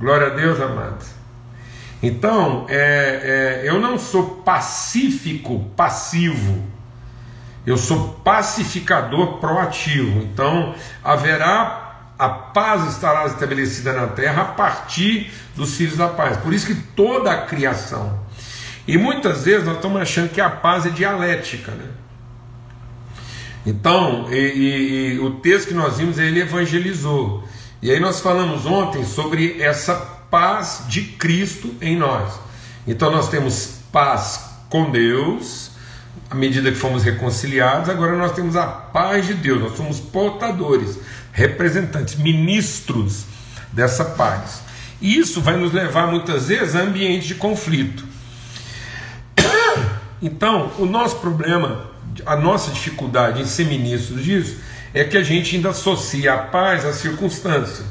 Glória 0.01 0.29
a 0.29 0.31
Deus, 0.31 0.61
amados. 0.61 1.20
Então, 2.03 2.67
é, 2.69 3.63
é, 3.65 3.69
eu 3.69 3.79
não 3.81 3.99
sou 3.99 4.43
pacífico, 4.43 5.71
passivo. 5.77 6.63
Eu 7.67 7.77
sou 7.77 8.21
pacificador 8.25 9.39
proativo. 9.39 10.21
Então, 10.23 10.75
haverá 11.05 11.91
a 12.19 12.29
paz 12.29 12.87
estará 12.93 13.25
estabelecida 13.27 13.95
na 13.95 14.07
terra 14.09 14.43
a 14.43 14.45
partir 14.45 15.33
dos 15.57 15.75
filhos 15.75 15.97
da 15.97 16.07
paz. 16.07 16.37
Por 16.37 16.53
isso 16.53 16.67
que 16.67 16.75
toda 16.75 17.33
a 17.33 17.47
criação. 17.47 18.21
E 18.87 18.99
muitas 18.99 19.45
vezes 19.45 19.67
nós 19.67 19.77
estamos 19.77 20.03
achando 20.03 20.29
que 20.29 20.41
a 20.41 20.51
paz 20.51 20.85
é 20.85 20.91
dialética, 20.91 21.73
né? 21.73 21.87
Então, 23.65 24.27
e, 24.31 24.37
e, 24.37 25.15
e 25.15 25.19
o 25.19 25.37
texto 25.37 25.69
que 25.69 25.75
nós 25.75 25.97
vimos, 25.97 26.19
ele 26.19 26.41
evangelizou. 26.41 27.43
E 27.81 27.91
aí 27.91 27.99
nós 27.99 28.21
falamos 28.21 28.67
ontem 28.67 29.03
sobre 29.03 29.61
essa 29.63 30.20
paz 30.31 30.85
de 30.89 31.03
Cristo 31.03 31.75
em 31.81 31.97
nós. 31.97 32.33
Então 32.87 33.11
nós 33.11 33.29
temos 33.29 33.81
paz 33.93 34.51
com 34.69 34.91
Deus, 34.91 35.71
à 36.31 36.35
medida 36.35 36.71
que 36.71 36.77
fomos 36.77 37.03
reconciliados, 37.03 37.89
agora 37.89 38.17
nós 38.17 38.33
temos 38.33 38.57
a 38.57 38.67
paz 38.67 39.27
de 39.27 39.35
Deus, 39.35 39.61
nós 39.61 39.77
somos 39.77 39.99
portadores, 39.99 40.99
representantes, 41.33 42.15
ministros 42.17 43.25
dessa 43.73 44.05
paz. 44.05 44.63
E 45.01 45.19
isso 45.19 45.41
vai 45.41 45.57
nos 45.57 45.73
levar 45.73 46.07
muitas 46.07 46.49
vezes 46.49 46.77
a 46.77 46.81
ambientes 46.81 47.29
de 47.29 47.35
conflito. 47.35 48.05
Então, 50.23 50.71
o 50.79 50.85
nosso 50.85 51.17
problema, 51.17 51.87
a 52.27 52.37
nossa 52.37 52.71
dificuldade 52.71 53.41
em 53.41 53.47
ser 53.47 53.65
ministros 53.65 54.23
disso, 54.23 54.59
é 54.93 55.03
que 55.03 55.17
a 55.17 55.23
gente 55.23 55.57
ainda 55.57 55.71
associa 55.71 56.35
a 56.35 56.37
paz 56.37 56.85
à 56.85 56.93
circunstância. 56.93 57.87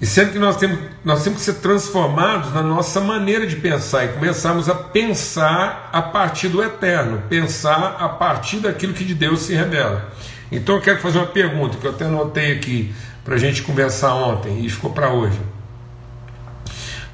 E 0.00 0.04
sendo 0.04 0.32
que 0.32 0.38
nós 0.38 0.56
temos, 0.56 0.78
nós 1.02 1.24
temos 1.24 1.38
que 1.38 1.44
ser 1.44 1.54
transformados 1.54 2.52
na 2.52 2.62
nossa 2.62 3.00
maneira 3.00 3.46
de 3.46 3.56
pensar 3.56 4.04
e 4.04 4.08
começarmos 4.08 4.68
a 4.68 4.74
pensar 4.74 5.88
a 5.90 6.02
partir 6.02 6.48
do 6.48 6.62
eterno, 6.62 7.22
pensar 7.30 7.96
a 7.98 8.08
partir 8.08 8.58
daquilo 8.58 8.92
que 8.92 9.04
de 9.04 9.14
Deus 9.14 9.42
se 9.42 9.54
revela. 9.54 10.12
Então 10.52 10.76
eu 10.76 10.82
quero 10.82 11.00
fazer 11.00 11.18
uma 11.18 11.26
pergunta 11.26 11.78
que 11.78 11.86
eu 11.86 11.90
até 11.90 12.04
anotei 12.04 12.52
aqui 12.52 12.94
para 13.24 13.36
a 13.36 13.38
gente 13.38 13.62
conversar 13.62 14.14
ontem 14.14 14.64
e 14.64 14.68
ficou 14.68 14.90
para 14.90 15.10
hoje. 15.10 15.40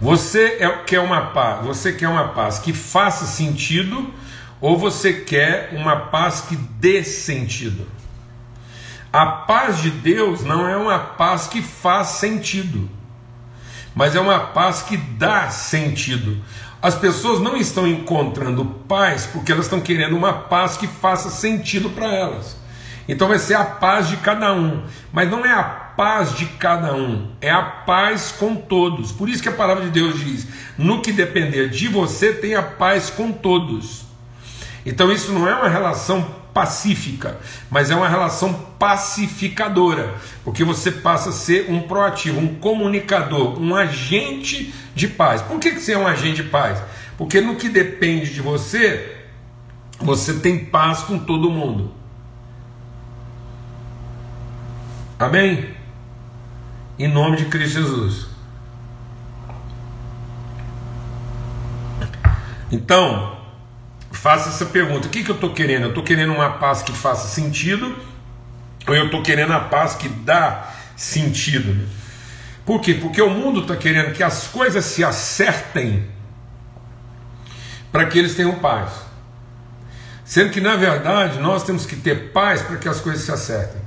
Você 0.00 0.56
é, 0.58 0.68
quer 0.84 0.98
uma 0.98 1.26
paz, 1.26 1.64
você 1.64 1.92
quer 1.92 2.08
uma 2.08 2.28
paz 2.28 2.58
que 2.58 2.72
faça 2.72 3.24
sentido 3.24 4.12
ou 4.60 4.76
você 4.76 5.12
quer 5.12 5.70
uma 5.72 5.94
paz 5.94 6.40
que 6.40 6.56
dê 6.56 7.04
sentido? 7.04 7.86
A 9.12 9.26
paz 9.26 9.82
de 9.82 9.90
Deus 9.90 10.42
não 10.42 10.66
é 10.66 10.74
uma 10.74 10.98
paz 10.98 11.46
que 11.46 11.60
faz 11.60 12.08
sentido, 12.08 12.88
mas 13.94 14.16
é 14.16 14.20
uma 14.20 14.38
paz 14.40 14.80
que 14.80 14.96
dá 14.96 15.50
sentido. 15.50 16.42
As 16.80 16.94
pessoas 16.94 17.38
não 17.38 17.54
estão 17.54 17.86
encontrando 17.86 18.64
paz 18.64 19.26
porque 19.26 19.52
elas 19.52 19.66
estão 19.66 19.82
querendo 19.82 20.16
uma 20.16 20.32
paz 20.32 20.78
que 20.78 20.86
faça 20.86 21.28
sentido 21.28 21.90
para 21.90 22.06
elas. 22.06 22.56
Então 23.06 23.28
vai 23.28 23.38
ser 23.38 23.52
a 23.54 23.64
paz 23.64 24.08
de 24.08 24.16
cada 24.16 24.54
um, 24.54 24.82
mas 25.12 25.30
não 25.30 25.44
é 25.44 25.52
a 25.52 25.62
paz 25.62 26.34
de 26.34 26.46
cada 26.46 26.94
um, 26.94 27.32
é 27.42 27.50
a 27.50 27.62
paz 27.62 28.34
com 28.38 28.56
todos. 28.56 29.12
Por 29.12 29.28
isso 29.28 29.42
que 29.42 29.48
a 29.50 29.52
palavra 29.52 29.84
de 29.84 29.90
Deus 29.90 30.18
diz: 30.20 30.46
no 30.78 31.02
que 31.02 31.12
depender 31.12 31.68
de 31.68 31.86
você, 31.86 32.32
tenha 32.32 32.62
paz 32.62 33.10
com 33.10 33.30
todos. 33.30 34.06
Então 34.86 35.12
isso 35.12 35.32
não 35.32 35.46
é 35.46 35.54
uma 35.54 35.68
relação 35.68 36.41
pacífica, 36.52 37.38
mas 37.70 37.90
é 37.90 37.94
uma 37.94 38.08
relação 38.08 38.52
pacificadora, 38.78 40.14
porque 40.44 40.64
você 40.64 40.90
passa 40.90 41.30
a 41.30 41.32
ser 41.32 41.70
um 41.70 41.82
proativo, 41.82 42.40
um 42.40 42.54
comunicador, 42.56 43.60
um 43.60 43.74
agente 43.74 44.74
de 44.94 45.08
paz. 45.08 45.42
Por 45.42 45.58
que, 45.58 45.72
que 45.72 45.80
você 45.80 45.92
é 45.92 45.98
um 45.98 46.06
agente 46.06 46.42
de 46.42 46.48
paz? 46.48 46.82
Porque 47.16 47.40
no 47.40 47.56
que 47.56 47.68
depende 47.68 48.32
de 48.32 48.40
você, 48.40 49.16
você 49.98 50.34
tem 50.34 50.64
paz 50.64 51.00
com 51.00 51.18
todo 51.18 51.50
mundo. 51.50 51.92
Amém? 55.18 55.70
Em 56.98 57.08
nome 57.08 57.36
de 57.36 57.44
Cristo 57.46 57.80
Jesus. 57.80 58.26
Então, 62.70 63.41
faça 64.22 64.50
essa 64.50 64.66
pergunta: 64.66 65.08
o 65.08 65.10
que, 65.10 65.24
que 65.24 65.30
eu 65.30 65.34
estou 65.34 65.52
querendo? 65.52 65.82
Eu 65.82 65.88
estou 65.88 66.04
querendo 66.04 66.32
uma 66.32 66.50
paz 66.52 66.80
que 66.80 66.92
faça 66.92 67.26
sentido 67.26 67.94
ou 68.86 68.94
eu 68.94 69.06
estou 69.06 69.22
querendo 69.22 69.52
a 69.52 69.60
paz 69.60 69.96
que 69.96 70.08
dá 70.08 70.72
sentido? 70.96 71.86
Por 72.64 72.80
quê? 72.80 72.94
Porque 72.94 73.20
o 73.20 73.28
mundo 73.28 73.62
está 73.62 73.76
querendo 73.76 74.12
que 74.12 74.22
as 74.22 74.46
coisas 74.46 74.84
se 74.84 75.02
acertem 75.02 76.06
para 77.90 78.06
que 78.06 78.16
eles 78.16 78.36
tenham 78.36 78.54
paz. 78.60 78.92
Sendo 80.24 80.50
que, 80.50 80.60
na 80.60 80.76
verdade, 80.76 81.40
nós 81.40 81.64
temos 81.64 81.84
que 81.84 81.96
ter 81.96 82.30
paz 82.30 82.62
para 82.62 82.76
que 82.76 82.88
as 82.88 83.00
coisas 83.00 83.22
se 83.22 83.32
acertem. 83.32 83.82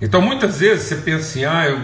Então, 0.00 0.22
muitas 0.22 0.60
vezes 0.60 0.86
você 0.86 0.96
pensa 0.96 1.24
assim, 1.24 1.44
ah, 1.44 1.66
eu, 1.66 1.80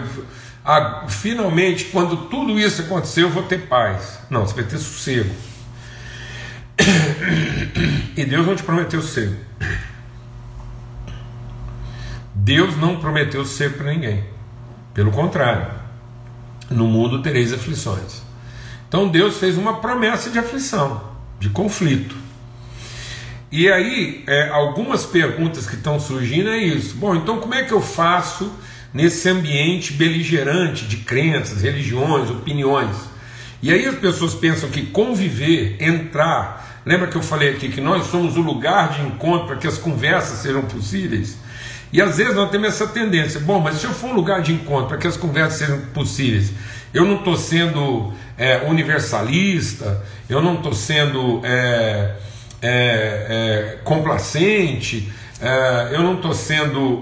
ah, 0.63 1.05
finalmente, 1.07 1.85
quando 1.85 2.29
tudo 2.29 2.59
isso 2.59 2.83
acontecer, 2.83 3.23
eu 3.23 3.29
vou 3.29 3.43
ter 3.43 3.67
paz. 3.67 4.19
Não, 4.29 4.45
você 4.45 4.53
vai 4.53 4.63
ter 4.63 4.77
sossego. 4.77 5.33
E 8.15 8.25
Deus 8.25 8.45
não 8.45 8.55
te 8.55 8.63
prometeu 8.63 9.01
sossego. 9.01 9.37
Deus 12.35 12.75
não 12.77 12.99
prometeu 12.99 13.45
sossego 13.45 13.77
para 13.77 13.93
ninguém. 13.93 14.25
Pelo 14.93 15.11
contrário, 15.11 15.71
no 16.69 16.87
mundo 16.87 17.21
tereis 17.21 17.53
aflições. 17.53 18.21
Então 18.87 19.07
Deus 19.07 19.37
fez 19.37 19.57
uma 19.57 19.79
promessa 19.79 20.29
de 20.29 20.37
aflição, 20.37 21.01
de 21.39 21.49
conflito. 21.49 22.15
E 23.49 23.71
aí, 23.71 24.23
é, 24.27 24.49
algumas 24.49 25.05
perguntas 25.05 25.65
que 25.65 25.75
estão 25.75 25.99
surgindo 25.99 26.49
é 26.49 26.57
isso. 26.57 26.95
Bom, 26.95 27.15
então 27.15 27.39
como 27.39 27.53
é 27.53 27.63
que 27.63 27.71
eu 27.71 27.81
faço 27.81 28.51
nesse 28.93 29.29
ambiente 29.29 29.93
beligerante 29.93 30.85
de 30.85 30.97
crenças, 30.97 31.61
religiões, 31.61 32.29
opiniões? 32.29 32.95
E 33.61 33.71
aí 33.71 33.85
as 33.85 33.95
pessoas 33.95 34.33
pensam 34.33 34.69
que 34.69 34.87
conviver, 34.87 35.77
entrar. 35.79 36.81
Lembra 36.85 37.07
que 37.07 37.15
eu 37.15 37.21
falei 37.21 37.51
aqui 37.51 37.69
que 37.69 37.79
nós 37.79 38.07
somos 38.07 38.35
o 38.37 38.41
lugar 38.41 38.89
de 38.89 39.01
encontro 39.03 39.47
para 39.47 39.57
que 39.57 39.67
as 39.67 39.77
conversas 39.77 40.39
sejam 40.39 40.63
possíveis? 40.63 41.37
E 41.93 42.01
às 42.01 42.17
vezes 42.17 42.35
nós 42.35 42.49
temos 42.49 42.69
essa 42.69 42.87
tendência, 42.87 43.39
bom, 43.39 43.59
mas 43.59 43.75
se 43.75 43.85
eu 43.85 43.91
for 43.91 44.11
um 44.11 44.13
lugar 44.13 44.41
de 44.41 44.53
encontro 44.53 44.87
para 44.87 44.97
que 44.97 45.07
as 45.07 45.17
conversas 45.17 45.59
sejam 45.59 45.79
possíveis, 45.93 46.51
eu 46.93 47.05
não 47.05 47.17
estou 47.17 47.35
sendo 47.35 48.13
é, 48.37 48.63
universalista, 48.67 50.01
eu 50.29 50.41
não 50.41 50.55
estou 50.55 50.73
sendo 50.73 51.41
é, 51.43 52.15
é, 52.61 53.75
é 53.77 53.79
complacente, 53.83 55.11
é, 55.41 55.89
eu 55.91 56.01
não 56.01 56.15
estou 56.15 56.33
sendo. 56.33 57.01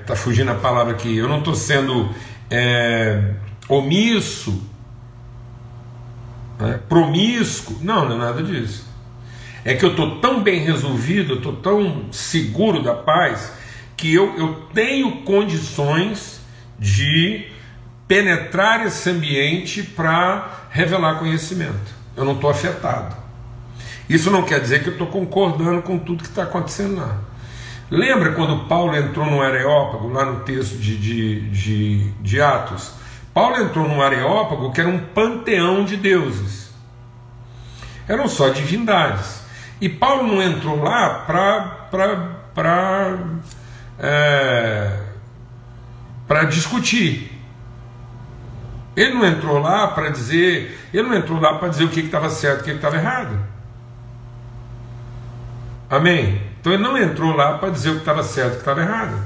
Está 0.00 0.12
é, 0.12 0.16
fugindo 0.16 0.50
a 0.50 0.54
palavra 0.54 0.92
aqui, 0.92 1.16
eu 1.16 1.28
não 1.28 1.38
estou 1.38 1.54
sendo 1.54 2.10
omisso, 3.68 4.62
né, 6.60 6.78
promíscuo, 6.88 7.78
não, 7.82 8.08
não 8.08 8.16
é 8.16 8.18
nada 8.18 8.42
disso 8.42 8.86
é 9.66 9.74
que 9.74 9.84
eu 9.84 9.90
estou 9.90 10.20
tão 10.20 10.44
bem 10.44 10.60
resolvido, 10.60 11.32
eu 11.32 11.36
estou 11.38 11.56
tão 11.56 12.04
seguro 12.12 12.84
da 12.84 12.94
paz, 12.94 13.52
que 13.96 14.14
eu, 14.14 14.38
eu 14.38 14.54
tenho 14.72 15.22
condições 15.22 16.40
de 16.78 17.48
penetrar 18.06 18.86
esse 18.86 19.10
ambiente 19.10 19.82
para 19.82 20.68
revelar 20.70 21.18
conhecimento. 21.18 21.96
Eu 22.16 22.24
não 22.24 22.34
estou 22.34 22.48
afetado. 22.48 23.16
Isso 24.08 24.30
não 24.30 24.42
quer 24.42 24.60
dizer 24.60 24.82
que 24.82 24.88
eu 24.88 24.92
estou 24.92 25.08
concordando 25.08 25.82
com 25.82 25.98
tudo 25.98 26.22
que 26.22 26.28
está 26.28 26.44
acontecendo 26.44 26.96
lá. 26.96 27.18
Lembra 27.90 28.32
quando 28.32 28.66
Paulo 28.66 28.96
entrou 28.96 29.26
no 29.26 29.40
Areópago, 29.40 30.08
lá 30.08 30.24
no 30.24 30.40
texto 30.40 30.76
de, 30.76 30.96
de, 30.96 31.50
de, 31.50 32.10
de 32.20 32.40
Atos? 32.40 32.92
Paulo 33.32 33.56
entrou 33.56 33.88
no 33.88 34.02
Areópago, 34.02 34.72
que 34.72 34.80
era 34.80 34.88
um 34.88 34.98
panteão 34.98 35.84
de 35.84 35.96
deuses. 35.96 36.72
Eram 38.08 38.28
só 38.28 38.48
divindades. 38.48 39.40
E 39.80 39.88
Paulo 39.88 40.26
não 40.26 40.42
entrou 40.42 40.82
lá 40.82 41.24
para 41.26 43.10
é, 43.98 45.00
discutir. 46.48 47.32
Ele 48.96 49.14
não 49.14 49.26
entrou 49.26 49.58
lá 49.58 49.88
para 49.88 50.08
dizer, 50.08 50.88
ele 50.92 51.08
não 51.08 51.14
entrou 51.14 51.38
lá 51.38 51.58
para 51.58 51.68
dizer 51.68 51.84
o 51.84 51.88
que 51.88 52.00
estava 52.00 52.30
certo 52.30 52.62
o 52.62 52.64
que 52.64 52.70
estava 52.70 52.96
errado. 52.96 53.38
Amém? 55.88 56.40
Então 56.60 56.72
ele 56.72 56.82
não 56.82 56.98
entrou 56.98 57.34
lá 57.34 57.58
para 57.58 57.70
dizer 57.70 57.90
o 57.90 57.94
que 57.94 58.00
estava 58.00 58.22
certo 58.22 58.48
e 58.48 58.52
o 58.52 58.54
que 58.54 58.62
estava 58.62 58.80
errado. 58.80 59.16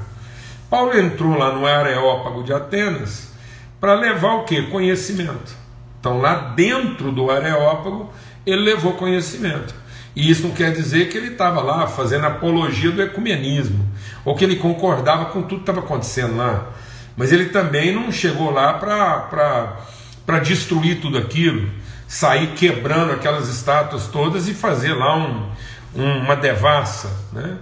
Paulo 0.69 0.97
entrou 0.97 1.37
lá 1.37 1.53
no 1.53 1.65
Areópago 1.65 2.43
de 2.43 2.53
Atenas 2.53 3.31
para 3.79 3.95
levar 3.95 4.35
o 4.35 4.43
que? 4.43 4.61
Conhecimento. 4.63 5.53
Então 5.99 6.19
lá 6.19 6.35
dentro 6.55 7.11
do 7.11 7.29
Areópago 7.29 8.11
ele 8.45 8.61
levou 8.61 8.93
conhecimento. 8.93 9.73
E 10.15 10.29
isso 10.29 10.43
não 10.43 10.51
quer 10.51 10.71
dizer 10.71 11.09
que 11.09 11.17
ele 11.17 11.29
estava 11.29 11.61
lá 11.61 11.87
fazendo 11.87 12.25
apologia 12.25 12.91
do 12.91 13.01
ecumenismo, 13.01 13.87
ou 14.25 14.35
que 14.35 14.43
ele 14.43 14.57
concordava 14.57 15.25
com 15.25 15.41
tudo 15.41 15.55
que 15.55 15.61
estava 15.61 15.79
acontecendo 15.79 16.35
lá. 16.35 16.67
Mas 17.15 17.31
ele 17.31 17.45
também 17.45 17.93
não 17.93 18.11
chegou 18.11 18.51
lá 18.51 18.73
para 18.73 20.39
destruir 20.39 20.99
tudo 20.99 21.17
aquilo, 21.17 21.69
sair 22.07 22.47
quebrando 22.55 23.13
aquelas 23.13 23.47
estátuas 23.47 24.07
todas 24.07 24.49
e 24.49 24.53
fazer 24.53 24.93
lá 24.93 25.15
um, 25.15 25.49
uma 25.95 26.35
devassa, 26.35 27.09
né? 27.33 27.57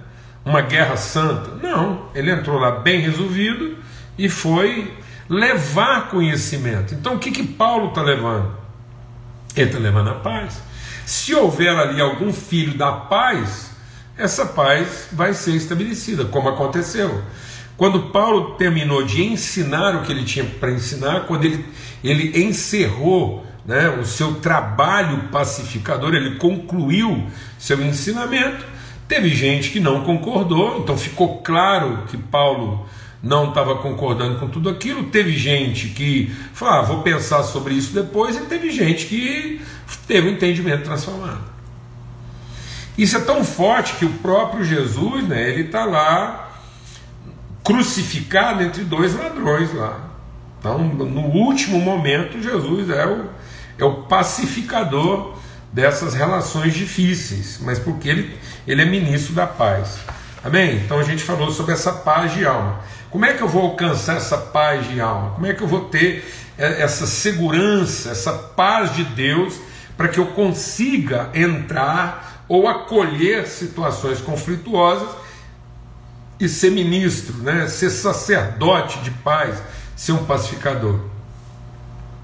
uma 0.45 0.61
guerra 0.61 0.95
santa. 0.97 1.51
Não, 1.61 2.07
ele 2.15 2.31
entrou 2.31 2.59
lá 2.59 2.71
bem 2.71 3.01
resolvido 3.01 3.77
e 4.17 4.29
foi 4.29 4.93
levar 5.29 6.09
conhecimento. 6.09 6.93
Então 6.93 7.15
o 7.15 7.19
que, 7.19 7.31
que 7.31 7.43
Paulo 7.43 7.89
está 7.89 8.01
levando? 8.01 8.51
Ele 9.55 9.67
está 9.67 9.79
levando 9.79 10.09
a 10.09 10.15
paz. 10.15 10.61
Se 11.05 11.33
houver 11.33 11.75
ali 11.75 12.01
algum 12.01 12.31
filho 12.31 12.77
da 12.77 12.91
paz, 12.91 13.71
essa 14.17 14.45
paz 14.45 15.07
vai 15.11 15.33
ser 15.33 15.55
estabelecida, 15.55 16.25
como 16.25 16.49
aconteceu. 16.49 17.23
Quando 17.77 18.11
Paulo 18.11 18.55
terminou 18.55 19.03
de 19.03 19.23
ensinar 19.23 19.95
o 19.95 20.01
que 20.01 20.11
ele 20.11 20.25
tinha 20.25 20.45
para 20.45 20.71
ensinar, 20.71 21.21
quando 21.21 21.45
ele, 21.45 21.65
ele 22.03 22.43
encerrou 22.43 23.45
né, 23.69 23.87
o 23.87 24.03
seu 24.03 24.33
trabalho 24.33 25.29
pacificador, 25.31 26.15
ele 26.15 26.37
concluiu 26.37 27.27
seu 27.59 27.79
ensinamento, 27.79 28.65
teve 29.07 29.29
gente 29.29 29.69
que 29.69 29.79
não 29.79 30.03
concordou, 30.03 30.79
então 30.79 30.97
ficou 30.97 31.37
claro 31.43 32.05
que 32.07 32.17
Paulo 32.17 32.89
não 33.21 33.49
estava 33.49 33.75
concordando 33.75 34.39
com 34.39 34.47
tudo 34.47 34.69
aquilo. 34.69 35.03
Teve 35.11 35.37
gente 35.37 35.89
que 35.89 36.33
falou, 36.51 36.73
ah, 36.73 36.81
vou 36.81 37.03
pensar 37.03 37.43
sobre 37.43 37.75
isso 37.75 37.93
depois, 37.93 38.35
e 38.37 38.39
teve 38.45 38.71
gente 38.71 39.05
que 39.05 39.61
teve 40.07 40.27
o 40.27 40.31
um 40.31 40.33
entendimento 40.33 40.85
transformado. 40.85 41.43
Isso 42.97 43.17
é 43.17 43.19
tão 43.19 43.45
forte 43.45 43.93
que 43.97 44.05
o 44.05 44.13
próprio 44.13 44.65
Jesus, 44.65 45.27
né, 45.27 45.47
ele 45.47 45.67
está 45.67 45.85
lá 45.85 46.49
crucificado 47.63 48.63
entre 48.63 48.83
dois 48.83 49.15
ladrões 49.15 49.71
lá. 49.75 50.09
Então, 50.59 50.79
no 50.79 51.27
último 51.27 51.79
momento, 51.79 52.41
Jesus 52.41 52.89
é 52.89 53.05
o, 53.05 53.29
é 53.79 53.85
o 53.85 54.03
pacificador 54.03 55.37
dessas 55.71 56.13
relações 56.13 56.73
difíceis, 56.73 57.59
mas 57.61 57.79
porque 57.79 58.09
ele, 58.09 58.37
ele 58.67 58.81
é 58.81 58.85
ministro 58.85 59.33
da 59.33 59.47
paz. 59.47 59.99
Amém? 60.43 60.77
Então 60.77 60.99
a 60.99 61.03
gente 61.03 61.23
falou 61.23 61.51
sobre 61.51 61.73
essa 61.73 61.91
paz 61.91 62.33
de 62.33 62.45
alma. 62.45 62.79
Como 63.09 63.25
é 63.25 63.33
que 63.33 63.41
eu 63.41 63.47
vou 63.47 63.63
alcançar 63.63 64.17
essa 64.17 64.37
paz 64.37 64.87
de 64.87 65.01
alma? 65.01 65.31
Como 65.31 65.45
é 65.45 65.53
que 65.53 65.61
eu 65.61 65.67
vou 65.67 65.85
ter 65.85 66.23
é, 66.57 66.81
essa 66.81 67.07
segurança, 67.07 68.11
essa 68.11 68.33
paz 68.33 68.93
de 68.95 69.03
Deus, 69.03 69.55
para 69.97 70.07
que 70.07 70.19
eu 70.19 70.27
consiga 70.27 71.29
entrar 71.33 72.45
ou 72.47 72.67
acolher 72.67 73.47
situações 73.47 74.21
conflituosas 74.21 75.09
e 76.39 76.47
ser 76.47 76.71
ministro, 76.71 77.37
né? 77.37 77.67
ser 77.67 77.89
sacerdote 77.89 78.99
de 78.99 79.11
paz, 79.11 79.61
ser 79.95 80.13
um 80.13 80.25
pacificador? 80.25 80.99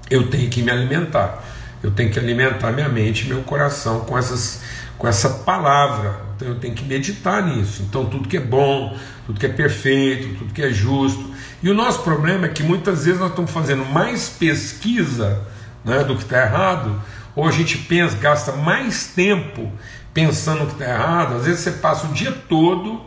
Eu 0.08 0.30
tenho 0.30 0.48
que 0.48 0.62
me 0.62 0.70
alimentar, 0.70 1.44
eu 1.82 1.90
tenho 1.90 2.10
que 2.10 2.18
alimentar 2.18 2.72
minha 2.72 2.88
mente 2.88 3.24
e 3.24 3.28
meu 3.28 3.42
coração 3.42 4.00
com, 4.00 4.16
essas, 4.16 4.62
com 4.98 5.06
essa 5.06 5.28
palavra, 5.28 6.20
então 6.34 6.48
eu 6.48 6.56
tenho 6.56 6.74
que 6.74 6.84
meditar 6.84 7.44
nisso. 7.46 7.82
Então 7.88 8.06
tudo 8.06 8.28
que 8.28 8.36
é 8.36 8.40
bom, 8.40 8.96
tudo 9.26 9.38
que 9.38 9.46
é 9.46 9.50
perfeito, 9.50 10.38
tudo 10.38 10.52
que 10.52 10.62
é 10.62 10.70
justo. 10.70 11.34
E 11.62 11.70
o 11.70 11.74
nosso 11.74 12.02
problema 12.02 12.46
é 12.46 12.48
que 12.48 12.62
muitas 12.62 13.04
vezes 13.04 13.20
nós 13.20 13.30
estamos 13.30 13.50
fazendo 13.50 13.84
mais 13.84 14.28
pesquisa 14.28 15.42
né, 15.84 16.02
do 16.04 16.16
que 16.16 16.22
está 16.22 16.42
errado, 16.42 17.00
ou 17.34 17.46
a 17.46 17.50
gente 17.50 17.78
pensa, 17.78 18.16
gasta 18.16 18.52
mais 18.52 19.06
tempo 19.08 19.70
pensando 20.12 20.60
no 20.60 20.66
que 20.66 20.72
está 20.72 20.86
errado. 20.86 21.36
Às 21.36 21.44
vezes 21.44 21.60
você 21.60 21.72
passa 21.72 22.06
o 22.06 22.12
dia 22.12 22.32
todo 22.32 23.00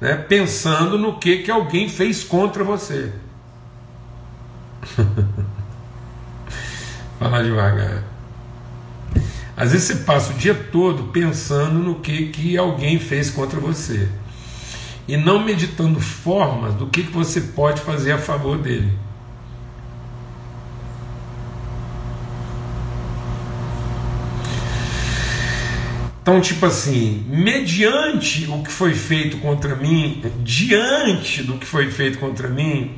né, 0.00 0.16
pensando 0.16 0.98
no 0.98 1.18
que, 1.18 1.38
que 1.38 1.50
alguém 1.50 1.88
fez 1.88 2.24
contra 2.24 2.64
você. 2.64 3.12
Falar 7.18 7.42
devagar. 7.42 8.02
Às 9.56 9.72
vezes 9.72 9.86
você 9.86 9.94
passa 10.04 10.32
o 10.32 10.36
dia 10.36 10.54
todo 10.54 11.04
pensando 11.04 11.78
no 11.78 11.96
que, 11.96 12.28
que 12.28 12.58
alguém 12.58 12.98
fez 12.98 13.30
contra 13.30 13.58
você 13.58 14.08
e 15.08 15.16
não 15.16 15.42
meditando 15.42 15.98
formas 16.00 16.74
do 16.74 16.88
que, 16.88 17.04
que 17.04 17.12
você 17.12 17.40
pode 17.40 17.80
fazer 17.80 18.12
a 18.12 18.18
favor 18.18 18.58
dele. 18.58 18.92
Então, 26.20 26.40
tipo 26.40 26.66
assim, 26.66 27.24
mediante 27.28 28.50
o 28.50 28.62
que 28.62 28.70
foi 28.70 28.94
feito 28.94 29.38
contra 29.38 29.76
mim, 29.76 30.22
diante 30.42 31.42
do 31.44 31.56
que 31.56 31.64
foi 31.64 31.88
feito 31.90 32.18
contra 32.18 32.48
mim, 32.48 32.96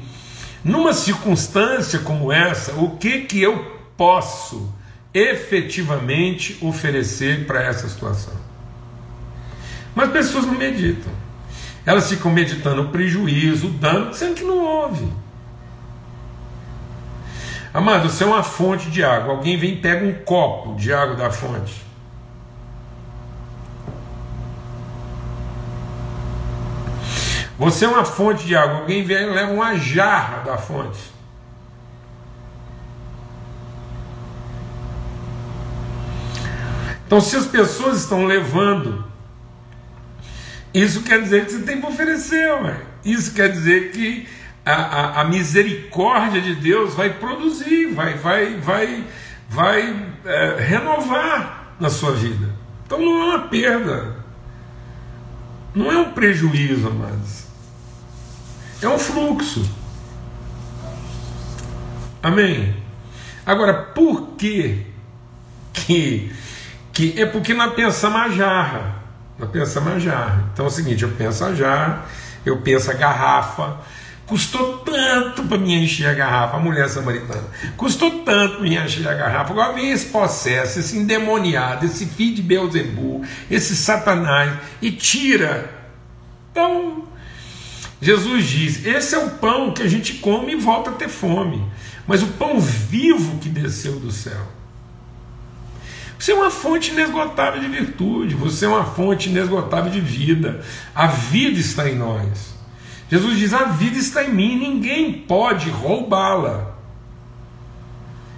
Numa 0.64 0.92
circunstância 0.92 2.00
como 2.00 2.32
essa, 2.32 2.72
o 2.74 2.96
que 2.96 3.20
que 3.20 3.40
eu 3.40 3.77
posso 3.98 4.72
efetivamente 5.12 6.56
oferecer 6.62 7.44
para 7.46 7.62
essa 7.62 7.88
situação? 7.88 8.34
Mas 9.94 10.12
pessoas 10.12 10.46
não 10.46 10.54
meditam. 10.54 11.12
Elas 11.84 12.08
ficam 12.08 12.30
meditando 12.30 12.82
o 12.82 12.88
prejuízo, 12.90 13.66
o 13.66 13.70
dano, 13.70 14.14
sendo 14.14 14.34
que 14.34 14.44
não 14.44 14.58
houve. 14.58 15.12
Amado, 17.74 18.08
você 18.08 18.24
é 18.24 18.26
uma 18.26 18.42
fonte 18.42 18.90
de 18.90 19.02
água. 19.02 19.34
Alguém 19.34 19.56
vem 19.58 19.72
e 19.72 19.76
pega 19.76 20.06
um 20.06 20.14
copo 20.24 20.74
de 20.76 20.92
água 20.92 21.16
da 21.16 21.30
fonte. 21.30 21.82
Você 27.58 27.84
é 27.84 27.88
uma 27.88 28.04
fonte 28.04 28.46
de 28.46 28.54
água. 28.54 28.80
Alguém 28.80 29.02
vem 29.02 29.16
e 29.16 29.30
leva 29.30 29.52
uma 29.52 29.76
jarra 29.76 30.44
da 30.44 30.56
fonte. 30.56 31.17
Então, 37.08 37.22
se 37.22 37.36
as 37.36 37.46
pessoas 37.46 38.02
estão 38.02 38.26
levando, 38.26 39.02
isso 40.74 41.02
quer 41.04 41.22
dizer 41.22 41.46
que 41.46 41.52
você 41.52 41.62
tem 41.62 41.80
para 41.80 41.88
oferecer, 41.88 42.52
ué. 42.62 42.82
Isso 43.02 43.32
quer 43.32 43.50
dizer 43.50 43.92
que 43.92 44.28
a, 44.62 44.74
a, 44.74 45.20
a, 45.22 45.24
misericórdia 45.24 46.42
de 46.42 46.54
Deus 46.56 46.92
vai 46.92 47.14
produzir, 47.14 47.94
vai, 47.94 48.12
vai, 48.18 48.56
vai, 48.56 49.06
vai 49.48 50.06
é, 50.26 50.56
renovar 50.60 51.72
na 51.80 51.88
sua 51.88 52.12
vida. 52.12 52.54
Então 52.84 53.00
não 53.00 53.22
é 53.22 53.24
uma 53.36 53.48
perda, 53.48 54.16
não 55.74 55.90
é 55.90 55.96
um 55.96 56.12
prejuízo, 56.12 56.88
amados. 56.88 57.44
É 58.82 58.88
um 58.88 58.98
fluxo. 58.98 59.66
Amém? 62.22 62.76
Agora, 63.46 63.72
por 63.72 64.32
que 64.36 64.84
que, 65.72 66.30
que 66.98 67.14
é 67.16 67.24
porque 67.24 67.54
nós 67.54 67.74
pensamos 67.74 68.20
a 68.20 68.28
jarra. 68.28 68.96
Nós 69.38 69.48
pensamos 69.50 69.92
a 69.92 69.98
jarra. 70.00 70.50
Então 70.52 70.64
é 70.64 70.68
o 70.68 70.70
seguinte, 70.70 71.04
eu 71.04 71.10
penso 71.10 71.44
a 71.44 71.54
jarra, 71.54 72.04
eu 72.44 72.60
penso 72.60 72.90
a 72.90 72.94
garrafa, 72.94 73.76
Custou 74.26 74.78
tanto 74.80 75.44
para 75.44 75.56
me 75.56 75.74
encher 75.74 76.06
a 76.06 76.12
garrafa, 76.12 76.58
a 76.58 76.60
mulher 76.60 76.86
samaritana. 76.90 77.44
Custou 77.78 78.24
tanto 78.24 78.60
me 78.60 78.76
encher 78.76 79.08
a 79.08 79.14
garrafa. 79.14 79.52
Agora 79.52 79.72
vem 79.72 79.90
esse 79.90 80.06
processo, 80.06 80.80
esse 80.80 80.98
endemoniado, 80.98 81.86
esse 81.86 82.04
filho 82.04 82.34
de 82.34 82.42
Beuzebu, 82.42 83.22
esse 83.50 83.74
Satanás, 83.74 84.52
e 84.82 84.90
tira. 84.90 85.70
Então, 86.50 87.04
Jesus 88.02 88.44
diz: 88.44 88.84
esse 88.84 89.14
é 89.14 89.18
o 89.18 89.30
pão 89.30 89.72
que 89.72 89.82
a 89.82 89.88
gente 89.88 90.14
come 90.14 90.52
e 90.52 90.56
volta 90.56 90.90
a 90.90 90.94
ter 90.94 91.08
fome. 91.08 91.64
Mas 92.06 92.22
o 92.22 92.26
pão 92.26 92.60
vivo 92.60 93.38
que 93.38 93.48
desceu 93.48 93.98
do 93.98 94.10
céu. 94.10 94.57
Você 96.18 96.32
é 96.32 96.34
uma 96.34 96.50
fonte 96.50 96.90
inesgotável 96.90 97.60
de 97.60 97.68
virtude, 97.68 98.34
você 98.34 98.64
é 98.64 98.68
uma 98.68 98.84
fonte 98.84 99.28
inesgotável 99.28 99.90
de 99.90 100.00
vida. 100.00 100.60
A 100.94 101.06
vida 101.06 101.60
está 101.60 101.88
em 101.88 101.94
nós. 101.94 102.54
Jesus 103.08 103.38
diz: 103.38 103.54
a 103.54 103.64
vida 103.64 103.96
está 103.96 104.24
em 104.24 104.34
mim, 104.34 104.58
ninguém 104.58 105.12
pode 105.12 105.70
roubá-la. 105.70 106.74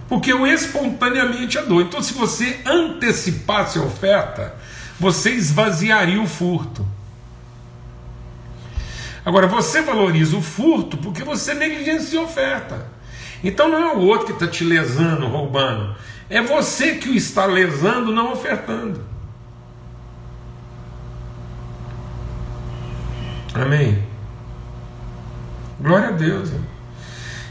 Porque 0.09 0.33
eu 0.33 0.47
espontaneamente 0.47 1.57
a 1.57 1.62
dou. 1.62 1.81
Então, 1.81 2.03
se 2.03 2.12
você 2.12 2.61
antecipasse 2.66 3.79
a 3.79 3.83
oferta, 3.83 4.57
você 4.99 5.31
esvaziaria 5.31 6.21
o 6.21 6.27
furto. 6.27 6.87
Agora, 9.25 9.47
você 9.47 9.81
valoriza 9.83 10.37
o 10.37 10.43
furto 10.43 10.97
porque 10.97 11.23
você 11.23 11.55
negligencia 11.55 12.19
a 12.19 12.25
oferta. 12.25 12.87
Então, 13.43 13.69
não 13.69 13.79
é 13.79 13.95
o 13.95 14.01
outro 14.01 14.27
que 14.27 14.33
está 14.33 14.49
te 14.49 14.64
lesando, 14.64 15.27
roubando. 15.29 15.95
É 16.31 16.40
você 16.40 16.95
que 16.95 17.09
o 17.09 17.16
está 17.16 17.45
lesando, 17.45 18.12
não 18.12 18.33
ofertando. 18.33 19.05
Amém? 23.53 24.01
Glória 25.81 26.09
a 26.09 26.12
Deus. 26.12 26.53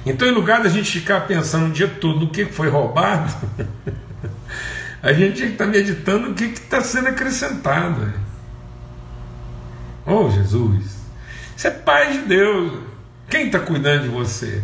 Então, 0.06 0.26
em 0.30 0.32
lugar 0.32 0.64
da 0.64 0.70
gente 0.70 0.90
ficar 0.90 1.28
pensando 1.28 1.68
o 1.68 1.74
dia 1.74 1.90
todo 1.90 2.22
no 2.22 2.30
que 2.30 2.46
foi 2.46 2.70
roubado, 2.70 3.34
a 5.04 5.12
gente 5.12 5.40
tem 5.40 5.48
que 5.48 5.54
estar 5.54 5.66
meditando 5.66 6.32
o 6.32 6.34
que 6.34 6.46
está 6.46 6.82
sendo 6.82 7.10
acrescentado. 7.10 8.14
Oh, 10.06 10.30
Jesus, 10.30 11.00
você 11.56 11.68
é 11.68 11.72
Pai 11.72 12.14
de 12.14 12.20
Deus. 12.20 12.80
Quem 13.30 13.48
está 13.48 13.60
cuidando 13.60 14.04
de 14.04 14.08
você? 14.10 14.64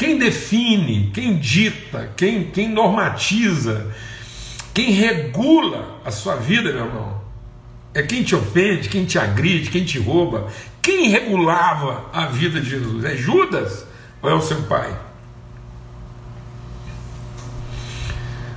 Quem 0.00 0.16
define, 0.16 1.10
quem 1.12 1.36
dita, 1.38 2.10
quem, 2.16 2.50
quem 2.50 2.70
normatiza, 2.70 3.94
quem 4.72 4.92
regula 4.92 6.00
a 6.02 6.10
sua 6.10 6.36
vida, 6.36 6.72
meu 6.72 6.86
irmão? 6.86 7.20
É 7.92 8.02
quem 8.02 8.22
te 8.22 8.34
ofende, 8.34 8.88
quem 8.88 9.04
te 9.04 9.18
agride, 9.18 9.68
quem 9.68 9.84
te 9.84 9.98
rouba, 9.98 10.48
quem 10.80 11.10
regulava 11.10 12.06
a 12.14 12.24
vida 12.28 12.62
de 12.62 12.70
Jesus? 12.70 13.04
É 13.04 13.14
Judas 13.14 13.84
ou 14.22 14.30
é 14.30 14.32
o 14.32 14.40
seu 14.40 14.62
pai? 14.62 14.98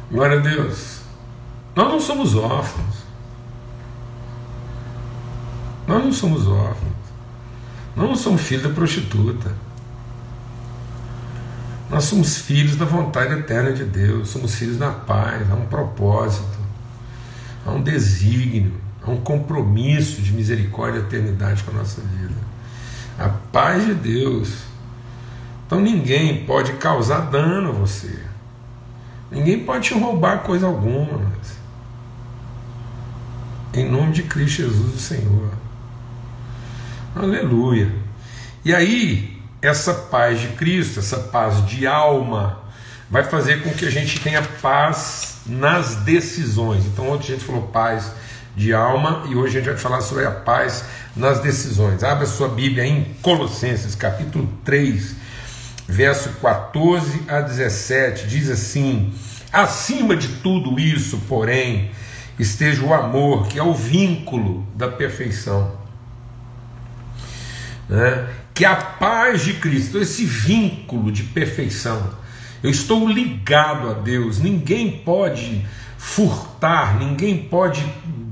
Glória 0.09 0.39
a 0.39 0.41
Deus. 0.41 1.01
Nós 1.75 1.89
não 1.89 1.99
somos 1.99 2.35
órfãos. 2.35 3.03
Nós 5.85 6.05
não 6.05 6.13
somos 6.13 6.47
órfãos. 6.47 6.93
Nós 7.97 8.07
não 8.07 8.15
somos 8.15 8.43
filhos 8.43 8.63
da 8.63 8.69
prostituta. 8.69 9.62
Nós 11.93 12.05
somos 12.05 12.39
filhos 12.39 12.75
da 12.75 12.85
vontade 12.85 13.33
eterna 13.33 13.71
de 13.71 13.83
Deus. 13.83 14.29
Somos 14.29 14.55
filhos 14.55 14.77
da 14.77 14.89
paz. 14.89 15.49
Há 15.51 15.53
um 15.53 15.67
propósito. 15.67 16.57
Há 17.63 17.69
um 17.69 17.83
desígnio. 17.83 18.73
Há 19.03 19.11
um 19.11 19.17
compromisso 19.17 20.19
de 20.19 20.33
misericórdia 20.33 20.99
e 20.99 21.01
eternidade 21.03 21.63
com 21.63 21.69
a 21.69 21.75
nossa 21.75 22.01
vida. 22.01 22.33
A 23.19 23.29
paz 23.29 23.85
de 23.85 23.93
Deus. 23.93 24.63
Então 25.67 25.79
ninguém 25.79 26.45
pode 26.45 26.73
causar 26.73 27.29
dano 27.29 27.69
a 27.69 27.71
você. 27.71 28.19
Ninguém 29.29 29.63
pode 29.63 29.89
te 29.89 29.93
roubar 29.93 30.39
coisa 30.39 30.65
alguma. 30.65 31.19
Mas... 31.19 31.57
Em 33.75 33.87
nome 33.87 34.13
de 34.13 34.23
Cristo 34.23 34.63
Jesus, 34.63 34.95
o 34.95 34.99
Senhor. 34.99 35.51
Aleluia. 37.15 37.93
E 38.65 38.73
aí, 38.73 39.32
essa 39.63 39.93
paz 39.93 40.41
de 40.41 40.49
Cristo, 40.49 40.99
essa 40.99 41.17
paz 41.17 41.65
de 41.65 41.87
alma, 41.87 42.61
vai 43.09 43.23
fazer 43.23 43.63
com 43.63 43.69
que 43.69 43.85
a 43.85 43.89
gente 43.89 44.19
tenha 44.19 44.41
paz 44.61 45.37
nas 45.45 45.95
decisões. 45.95 46.85
Então, 46.85 47.09
ontem 47.09 47.31
a 47.31 47.35
gente 47.35 47.45
falou 47.45 47.61
paz 47.69 48.11
de 48.57 48.73
alma 48.73 49.23
e 49.29 49.35
hoje 49.35 49.57
a 49.57 49.61
gente 49.61 49.69
vai 49.69 49.79
falar 49.79 50.01
sobre 50.01 50.25
a 50.25 50.31
paz 50.31 50.83
nas 51.15 51.39
decisões. 51.39 52.03
Abra 52.03 52.25
sua 52.25 52.49
Bíblia 52.49 52.85
em 52.85 53.15
Colossenses, 53.21 53.95
capítulo 53.95 54.49
3, 54.65 55.15
verso 55.87 56.29
14 56.41 57.23
a 57.29 57.39
17. 57.39 58.27
Diz 58.27 58.49
assim: 58.49 59.13
Acima 59.51 60.17
de 60.17 60.27
tudo 60.27 60.77
isso, 60.77 61.19
porém, 61.29 61.89
esteja 62.37 62.83
o 62.83 62.93
amor, 62.93 63.47
que 63.47 63.57
é 63.57 63.63
o 63.63 63.73
vínculo 63.73 64.67
da 64.75 64.89
perfeição. 64.89 65.71
Né? 67.87 68.27
Que 68.53 68.65
a 68.65 68.75
paz 68.75 69.43
de 69.43 69.53
Cristo, 69.53 69.97
esse 69.97 70.25
vínculo 70.25 71.11
de 71.11 71.23
perfeição, 71.23 72.13
eu 72.61 72.69
estou 72.69 73.07
ligado 73.07 73.89
a 73.89 73.93
Deus, 73.93 74.39
ninguém 74.39 74.91
pode 75.03 75.65
furtar, 75.97 76.99
ninguém 76.99 77.37
pode 77.37 77.83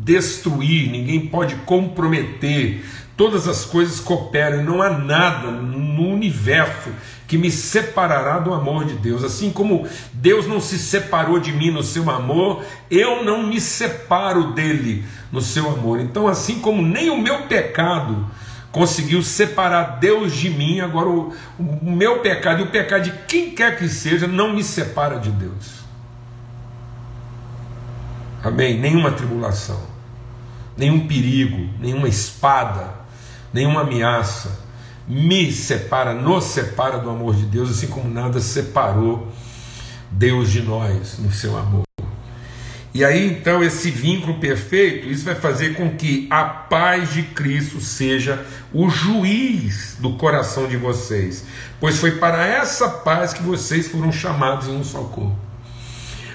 destruir, 0.04 0.92
ninguém 0.92 1.28
pode 1.28 1.56
comprometer. 1.66 2.86
Todas 3.18 3.48
as 3.48 3.66
coisas 3.66 4.00
cooperam, 4.00 4.64
não 4.64 4.82
há 4.82 4.90
nada 4.98 5.52
no 5.52 6.08
universo 6.08 6.90
que 7.28 7.38
me 7.38 7.50
separará 7.50 8.40
do 8.40 8.54
amor 8.54 8.86
de 8.86 8.94
Deus. 8.96 9.24
Assim 9.24 9.52
como 9.52 9.88
Deus 10.14 10.48
não 10.48 10.60
se 10.60 10.78
separou 10.78 11.40
de 11.40 11.52
mim 11.52 11.72
no 11.72 11.82
seu 11.82 12.10
amor, 12.10 12.64
eu 12.90 13.24
não 13.24 13.48
me 13.48 13.60
separo 13.60 14.54
dele 14.54 15.06
no 15.32 15.42
seu 15.42 15.70
amor. 15.70 16.00
Então, 16.00 16.28
assim 16.28 16.60
como 16.60 16.82
nem 16.82 17.10
o 17.10 17.22
meu 17.22 17.44
pecado 17.44 18.30
conseguiu 18.72 19.22
separar 19.22 20.00
Deus 20.00 20.34
de 20.34 20.50
mim, 20.50 20.80
agora 20.80 21.10
o, 21.10 21.34
o 21.60 21.92
meu 21.92 22.20
pecado 22.20 22.62
e 22.62 22.64
o 22.64 22.72
pecado 22.72 23.04
de 23.04 23.12
quem 23.28 23.52
quer 23.52 23.78
que 23.78 23.88
seja 23.88 24.28
não 24.28 24.54
me 24.54 24.64
separa 24.64 25.20
de 25.20 25.30
Deus. 25.30 25.82
Amém? 28.44 28.80
Nenhuma 28.80 29.12
tribulação, 29.12 29.82
nenhum 30.76 31.08
perigo, 31.08 31.70
nenhuma 31.80 32.08
espada, 32.08 32.96
nenhuma 33.54 33.82
ameaça 33.82 34.62
me 35.08 35.52
separa, 35.52 36.14
nos 36.14 36.46
separa 36.46 36.98
do 36.98 37.10
amor 37.10 37.36
de 37.36 37.46
Deus, 37.46 37.70
assim 37.70 37.88
como 37.88 38.10
nada 38.10 38.40
separou 38.40 39.28
Deus 40.10 40.50
de 40.50 40.62
nós 40.62 41.18
no 41.20 41.32
seu 41.32 41.58
amor. 41.58 41.91
E 42.94 43.06
aí 43.06 43.26
então 43.28 43.64
esse 43.64 43.90
vínculo 43.90 44.40
perfeito, 44.40 45.08
isso 45.08 45.24
vai 45.24 45.36
fazer 45.36 45.76
com 45.76 45.96
que 45.96 46.28
a 46.30 46.44
paz 46.44 47.14
de 47.14 47.24
Cristo 47.24 47.80
seja 47.80 48.46
o 48.74 48.90
juiz 48.90 49.96
do 50.00 50.14
coração 50.14 50.68
de 50.68 50.76
vocês, 50.76 51.46
pois 51.80 51.98
foi 51.98 52.12
para 52.12 52.46
essa 52.46 52.90
paz 52.90 53.34
que 53.34 53.44
vocês 53.44 53.88
foram 53.88 54.12
chamados 54.12 54.68
em 54.68 54.76
um 54.76 54.84
só 54.84 55.04
corpo. 55.04 55.51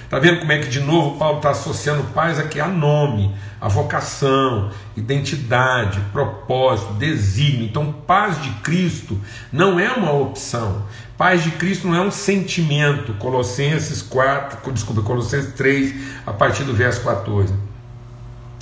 Está 0.07 0.21
vendo 0.21 0.39
como 0.39 0.53
é 0.53 0.59
que 0.59 0.69
de 0.69 0.79
novo 0.79 1.19
Paulo 1.19 1.39
está 1.39 1.51
associando 1.51 2.05
paz 2.15 2.39
aqui 2.39 2.61
a 2.61 2.69
nome, 2.69 3.35
a 3.61 3.67
vocação, 3.67 4.71
identidade, 4.97 5.99
propósito, 6.13 6.93
desígnio. 6.93 7.67
Então, 7.67 7.93
paz 7.93 8.41
de 8.41 8.51
Cristo 8.61 9.21
não 9.53 9.81
é 9.81 9.91
uma 9.91 10.13
opção. 10.13 10.85
Paz 11.19 11.43
de 11.43 11.51
Cristo 11.51 11.89
não 11.89 11.97
é 11.97 12.01
um 12.01 12.13
sentimento. 12.13 13.15
Colossenses 13.15 14.01
4, 14.01 14.73
desculpa, 14.73 15.03
Colossenses 15.03 15.53
3, 15.55 15.95
a 16.25 16.33
partir 16.33 16.63
do 16.63 16.73
verso 16.73 17.01
14. 17.03 17.53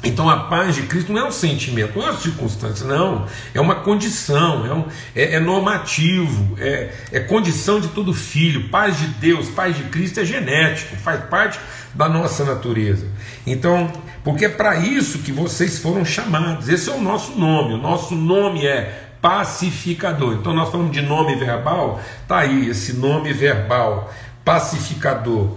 Então 0.05 0.29
a 0.29 0.37
paz 0.45 0.75
de 0.75 0.83
Cristo 0.83 1.13
não 1.13 1.23
é 1.23 1.29
um 1.29 1.33
sentimento, 1.33 1.99
não 1.99 2.07
é 2.07 2.11
uma 2.11 2.21
circunstância, 2.21 2.87
não. 2.87 3.27
É 3.55 3.61
uma 3.61 3.77
condição, 3.77 4.67
é, 4.67 4.73
um, 4.75 4.85
é, 5.15 5.35
é 5.37 5.41
normativo, 5.41 6.57
é, 6.59 6.93
é 7.11 7.21
condição 7.21 7.81
de 7.81 7.89
todo 7.89 8.13
filho. 8.13 8.69
Paz 8.69 8.99
de 8.99 9.07
Deus, 9.07 9.49
paz 9.49 9.77
de 9.77 9.85
Cristo 9.85 10.21
é 10.21 10.25
genético, 10.25 10.97
faz 10.97 11.25
parte 11.25 11.59
da 11.95 12.09
nossa 12.09 12.45
natureza. 12.45 13.07
Então, 13.47 13.91
porque 14.23 14.45
é 14.45 14.49
para 14.49 14.77
isso 14.77 15.19
que 15.21 15.33
vocês 15.33 15.79
foram 15.79 16.05
chamados. 16.05 16.69
Esse 16.69 16.91
é 16.91 16.93
o 16.93 17.01
nosso 17.01 17.33
nome. 17.39 17.75
O 17.75 17.79
nosso 17.79 18.15
nome 18.15 18.67
é 18.67 19.05
pacificador. 19.25 20.35
Então 20.35 20.53
nós 20.53 20.71
falamos 20.71 20.93
de 20.93 21.01
nome 21.01 21.35
verbal, 21.37 21.99
tá 22.29 22.41
aí 22.41 22.69
esse 22.69 22.93
nome 22.93 23.33
verbal, 23.33 24.13
pacificador. 24.45 25.57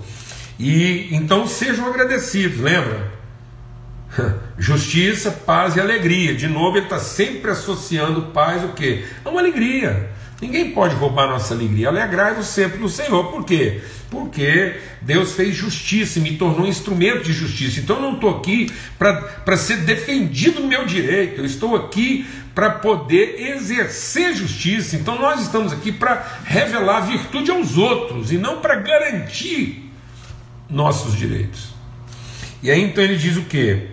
E 0.58 1.10
então 1.12 1.46
sejam 1.46 1.86
agradecidos, 1.86 2.60
lembra? 2.62 3.17
Justiça, 4.58 5.32
paz 5.32 5.76
e 5.76 5.80
alegria. 5.80 6.36
De 6.36 6.48
novo, 6.48 6.78
ele 6.78 6.86
está 6.86 7.00
sempre 7.00 7.52
associando 7.52 8.24
paz 8.34 8.64
o 8.64 8.70
quê? 8.70 9.06
A 9.24 9.30
uma 9.30 9.40
alegria. 9.40 10.10
Ninguém 10.40 10.72
pode 10.72 10.94
roubar 10.94 11.28
nossa 11.28 11.54
alegria. 11.54 11.88
Alegrai-vos 11.88 12.46
sempre 12.48 12.78
no 12.78 12.88
Senhor. 12.88 13.32
Por 13.32 13.44
quê? 13.44 13.82
Porque 14.10 14.76
Deus 15.02 15.34
fez 15.34 15.56
justiça 15.56 16.20
e 16.20 16.22
me 16.22 16.38
tornou 16.38 16.66
um 16.66 16.70
instrumento 16.70 17.24
de 17.24 17.34
justiça. 17.34 17.80
Então 17.80 17.96
eu 17.96 18.02
não 18.04 18.14
estou 18.14 18.38
aqui 18.38 18.72
para 19.00 19.58
ser 19.58 19.78
defendido 19.78 20.60
no 20.60 20.68
meu 20.68 20.86
direito. 20.86 21.42
Eu 21.42 21.46
estou 21.46 21.76
aqui 21.76 22.28
para 22.54 22.70
poder 22.70 23.52
exercer 23.56 24.36
justiça. 24.36 24.96
Então 24.96 25.20
nós 25.20 25.42
estamos 25.42 25.74
aqui 25.74 25.92
para 25.92 26.40
revelar 26.46 27.02
virtude 27.02 27.50
aos 27.50 27.76
outros 27.76 28.32
e 28.32 28.38
não 28.38 28.62
para 28.62 28.76
garantir 28.76 29.92
nossos 30.70 31.18
direitos. 31.18 31.74
E 32.62 32.70
aí 32.70 32.82
então 32.82 33.04
ele 33.04 33.18
diz 33.18 33.38
o 33.38 33.44
quê? 33.44 33.88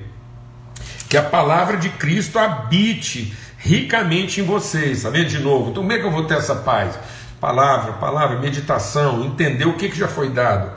Que 1.15 1.19
a 1.19 1.23
palavra 1.23 1.77
de 1.77 1.91
Cristo 1.91 2.41
habite 2.41 3.33
ricamente 3.57 4.41
em 4.41 4.45
vocês. 4.45 4.97
Está 4.97 5.11
vendo 5.11 5.29
de 5.29 5.39
novo? 5.39 5.71
Então, 5.71 5.85
como 5.85 5.93
é 5.93 5.99
que 6.01 6.05
eu 6.05 6.11
vou 6.11 6.25
ter 6.25 6.35
essa 6.35 6.57
paz? 6.57 6.99
Palavra, 7.41 7.93
palavra, 7.93 8.41
meditação, 8.41 9.25
entender 9.25 9.65
o 9.65 9.75
que, 9.75 9.89
que 9.89 9.97
já 9.97 10.09
foi 10.09 10.31
dado. 10.31 10.73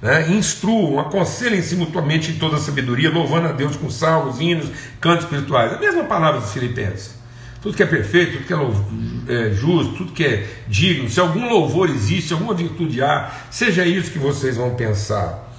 Né? 0.00 0.30
Instruam, 0.30 1.00
aconselhem-se 1.00 1.74
mutuamente 1.74 2.30
em 2.30 2.34
toda 2.34 2.56
sabedoria, 2.58 3.10
louvando 3.10 3.48
a 3.48 3.52
Deus 3.52 3.74
com 3.74 3.90
salmos, 3.90 4.40
hinos, 4.40 4.70
cantos 5.00 5.24
espirituais. 5.24 5.72
A 5.72 5.78
mesma 5.80 6.04
palavra 6.04 6.40
dos 6.40 6.52
Filipenses. 6.52 7.16
Tudo 7.60 7.76
que 7.76 7.82
é 7.82 7.86
perfeito, 7.86 8.34
tudo 8.34 8.46
que 8.46 9.32
é, 9.32 9.48
é 9.48 9.50
justo, 9.54 9.94
tudo 9.94 10.12
que 10.12 10.24
é 10.24 10.46
digno, 10.68 11.10
se 11.10 11.18
algum 11.18 11.48
louvor 11.48 11.90
existe, 11.90 12.32
alguma 12.32 12.54
virtude 12.54 13.02
há, 13.02 13.28
seja 13.50 13.84
isso 13.84 14.12
que 14.12 14.20
vocês 14.20 14.56
vão 14.56 14.76
pensar, 14.76 15.50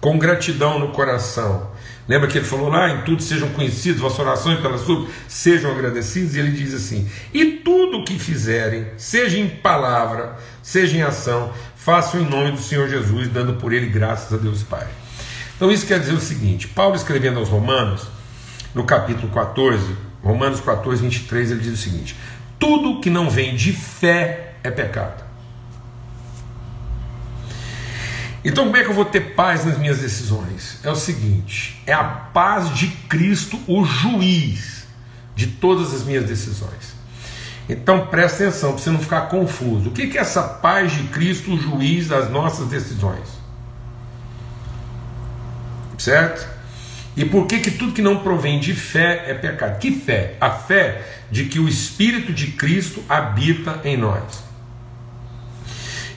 com 0.00 0.16
gratidão 0.16 0.78
no 0.78 0.88
coração 0.88 1.73
Lembra 2.06 2.28
que 2.28 2.36
ele 2.36 2.44
falou 2.44 2.68
lá, 2.68 2.90
em 2.90 3.02
tudo 3.02 3.22
sejam 3.22 3.48
conhecidos, 3.50 4.00
vossas 4.00 4.18
orações 4.18 4.60
pelas 4.60 4.82
suas 4.82 5.08
sejam 5.26 5.70
agradecidos, 5.70 6.34
e 6.34 6.38
ele 6.38 6.50
diz 6.50 6.74
assim: 6.74 7.08
e 7.32 7.44
tudo 7.64 7.98
o 7.98 8.04
que 8.04 8.18
fizerem, 8.18 8.86
seja 8.98 9.38
em 9.38 9.48
palavra, 9.48 10.36
seja 10.62 10.96
em 10.96 11.02
ação, 11.02 11.52
façam 11.76 12.20
em 12.20 12.28
nome 12.28 12.52
do 12.52 12.58
Senhor 12.60 12.88
Jesus, 12.88 13.28
dando 13.28 13.54
por 13.54 13.72
ele 13.72 13.86
graças 13.86 14.32
a 14.32 14.36
Deus 14.36 14.62
Pai. 14.62 14.86
Então 15.56 15.70
isso 15.70 15.86
quer 15.86 15.98
dizer 15.98 16.12
o 16.12 16.20
seguinte: 16.20 16.68
Paulo 16.68 16.94
escrevendo 16.94 17.38
aos 17.38 17.48
Romanos, 17.48 18.06
no 18.74 18.84
capítulo 18.84 19.32
14, 19.32 19.96
Romanos 20.22 20.60
14, 20.60 21.02
23, 21.02 21.52
ele 21.52 21.60
diz 21.60 21.72
o 21.72 21.76
seguinte: 21.82 22.16
tudo 22.58 23.00
que 23.00 23.08
não 23.08 23.30
vem 23.30 23.56
de 23.56 23.72
fé 23.72 24.54
é 24.62 24.70
pecado. 24.70 25.24
Então, 28.44 28.64
como 28.64 28.76
é 28.76 28.84
que 28.84 28.90
eu 28.90 28.94
vou 28.94 29.06
ter 29.06 29.34
paz 29.34 29.64
nas 29.64 29.78
minhas 29.78 29.98
decisões? 29.98 30.78
É 30.84 30.90
o 30.90 30.96
seguinte: 30.96 31.82
é 31.86 31.92
a 31.92 32.04
paz 32.04 32.74
de 32.74 32.88
Cristo, 33.08 33.58
o 33.66 33.84
juiz 33.84 34.84
de 35.34 35.46
todas 35.46 35.94
as 35.94 36.04
minhas 36.04 36.26
decisões. 36.26 36.94
Então, 37.68 38.06
presta 38.08 38.44
atenção 38.44 38.72
para 38.72 38.82
você 38.82 38.90
não 38.90 39.00
ficar 39.00 39.22
confuso. 39.22 39.88
O 39.88 39.92
que 39.92 40.16
é 40.16 40.20
essa 40.20 40.42
paz 40.42 40.92
de 40.92 41.04
Cristo, 41.04 41.54
o 41.54 41.58
juiz 41.58 42.08
das 42.08 42.30
nossas 42.30 42.68
decisões? 42.68 43.26
Certo? 45.96 46.46
E 47.16 47.24
por 47.24 47.46
que, 47.46 47.60
que 47.60 47.70
tudo 47.70 47.92
que 47.92 48.02
não 48.02 48.18
provém 48.18 48.60
de 48.60 48.74
fé 48.74 49.24
é 49.28 49.34
pecado? 49.34 49.78
Que 49.78 49.92
fé? 49.92 50.34
A 50.38 50.50
fé 50.50 51.02
de 51.30 51.46
que 51.46 51.58
o 51.58 51.66
Espírito 51.66 52.32
de 52.32 52.48
Cristo 52.48 53.02
habita 53.08 53.80
em 53.84 53.96
nós. 53.96 54.43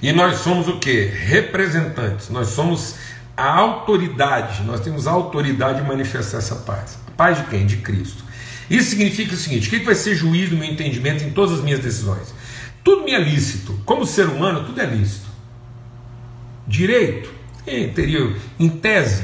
E 0.02 0.12
nós 0.12 0.40
somos 0.40 0.68
o 0.68 0.80
que? 0.80 1.06
Representantes, 1.06 2.30
nós 2.30 2.50
somos 2.50 2.96
a 3.36 3.54
autoridade, 3.54 4.64
nós 4.64 4.80
temos 4.80 5.08
a 5.08 5.12
autoridade 5.12 5.82
de 5.82 5.88
manifestar 5.88 6.38
essa 6.38 6.56
paz. 6.56 7.00
A 7.08 7.12
paz 7.12 7.38
de 7.38 7.44
quem? 7.46 7.66
De 7.66 7.78
Cristo. 7.78 8.24
Isso 8.70 8.90
significa 8.90 9.34
o 9.34 9.38
seguinte: 9.38 9.68
o 9.68 9.70
que 9.70 9.80
vai 9.80 9.96
ser 9.96 10.16
juízo 10.16 10.52
no 10.52 10.60
meu 10.60 10.70
entendimento 10.70 11.24
em 11.24 11.32
todas 11.32 11.60
as 11.60 11.64
minhas 11.64 11.80
decisões? 11.80 12.34
Tudo 12.84 13.04
me 13.04 13.14
é 13.14 13.20
lícito, 13.20 13.80
como 13.86 14.06
ser 14.06 14.28
humano, 14.28 14.64
tudo 14.66 14.80
é 14.80 14.86
lícito. 14.86 15.28
Direito, 16.66 17.30
teria, 17.94 18.36
em 18.60 18.70
tese, 18.70 19.24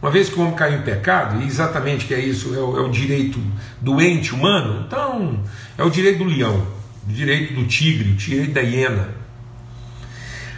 uma 0.00 0.10
vez 0.10 0.28
que 0.28 0.38
o 0.38 0.42
homem 0.42 0.54
caiu 0.54 0.78
em 0.78 0.82
pecado, 0.82 1.42
e 1.42 1.46
exatamente 1.46 2.06
que 2.06 2.14
é 2.14 2.20
isso, 2.20 2.54
é 2.54 2.58
o, 2.58 2.78
é 2.78 2.80
o 2.80 2.90
direito 2.90 3.40
do 3.80 4.00
ente 4.00 4.34
humano, 4.34 4.84
então 4.86 5.42
é 5.76 5.82
o 5.82 5.90
direito 5.90 6.18
do 6.18 6.24
leão, 6.24 6.66
o 7.08 7.12
direito 7.12 7.54
do 7.54 7.66
tigre, 7.66 8.10
o 8.10 8.14
direito 8.14 8.52
da 8.52 8.60
hiena, 8.60 9.21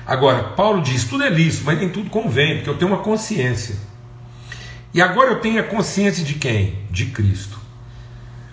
Agora, 0.07 0.45
Paulo 0.45 0.83
diz: 0.83 1.05
tudo 1.05 1.25
é 1.25 1.31
lícito, 1.31 1.65
mas 1.65 1.79
nem 1.79 1.89
tudo 1.89 2.11
convém, 2.11 2.57
porque 2.57 2.71
eu 2.71 2.77
tenho 2.77 2.91
uma 2.91 3.03
consciência. 3.03 3.77
E 4.93 5.03
agora 5.03 5.31
eu 5.31 5.41
tenho 5.41 5.61
a 5.61 5.65
consciência 5.65 6.25
de 6.25 6.35
quem? 6.35 6.79
De 6.91 7.07
Cristo. 7.07 7.59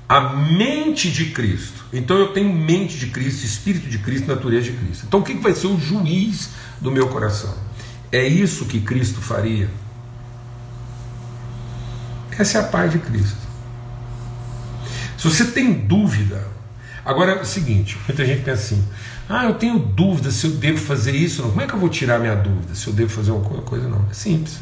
A 0.09 0.19
mente 0.21 1.09
de 1.11 1.25
Cristo. 1.25 1.85
Então 1.93 2.17
eu 2.17 2.33
tenho 2.33 2.51
mente 2.51 2.97
de 2.97 3.07
Cristo, 3.07 3.45
espírito 3.45 3.87
de 3.87 3.99
Cristo, 3.99 4.27
natureza 4.27 4.71
de 4.71 4.77
Cristo. 4.77 5.05
Então 5.05 5.19
o 5.19 5.23
que 5.23 5.33
vai 5.35 5.53
ser 5.53 5.67
o 5.67 5.79
juiz 5.79 6.49
do 6.79 6.91
meu 6.91 7.07
coração? 7.09 7.55
É 8.11 8.27
isso 8.27 8.65
que 8.65 8.81
Cristo 8.81 9.21
faria? 9.21 9.69
Essa 12.37 12.57
é 12.57 12.61
a 12.61 12.63
paz 12.65 12.91
de 12.91 12.99
Cristo. 12.99 13.37
Se 15.17 15.29
você 15.29 15.45
tem 15.45 15.71
dúvida, 15.71 16.47
agora 17.05 17.31
é 17.33 17.41
o 17.41 17.45
seguinte: 17.45 17.97
muita 18.07 18.25
gente 18.25 18.43
pensa 18.43 18.61
assim, 18.75 18.83
ah, 19.29 19.45
eu 19.45 19.53
tenho 19.55 19.79
dúvida 19.79 20.29
se 20.29 20.45
eu 20.45 20.51
devo 20.51 20.77
fazer 20.77 21.15
isso. 21.15 21.41
Não. 21.41 21.49
Como 21.49 21.61
é 21.61 21.67
que 21.67 21.73
eu 21.73 21.79
vou 21.79 21.89
tirar 21.89 22.19
minha 22.19 22.35
dúvida 22.35 22.75
se 22.75 22.87
eu 22.87 22.93
devo 22.93 23.09
fazer 23.09 23.31
alguma 23.31 23.61
coisa? 23.61 23.87
Não. 23.87 24.05
É 24.09 24.13
simples. 24.13 24.59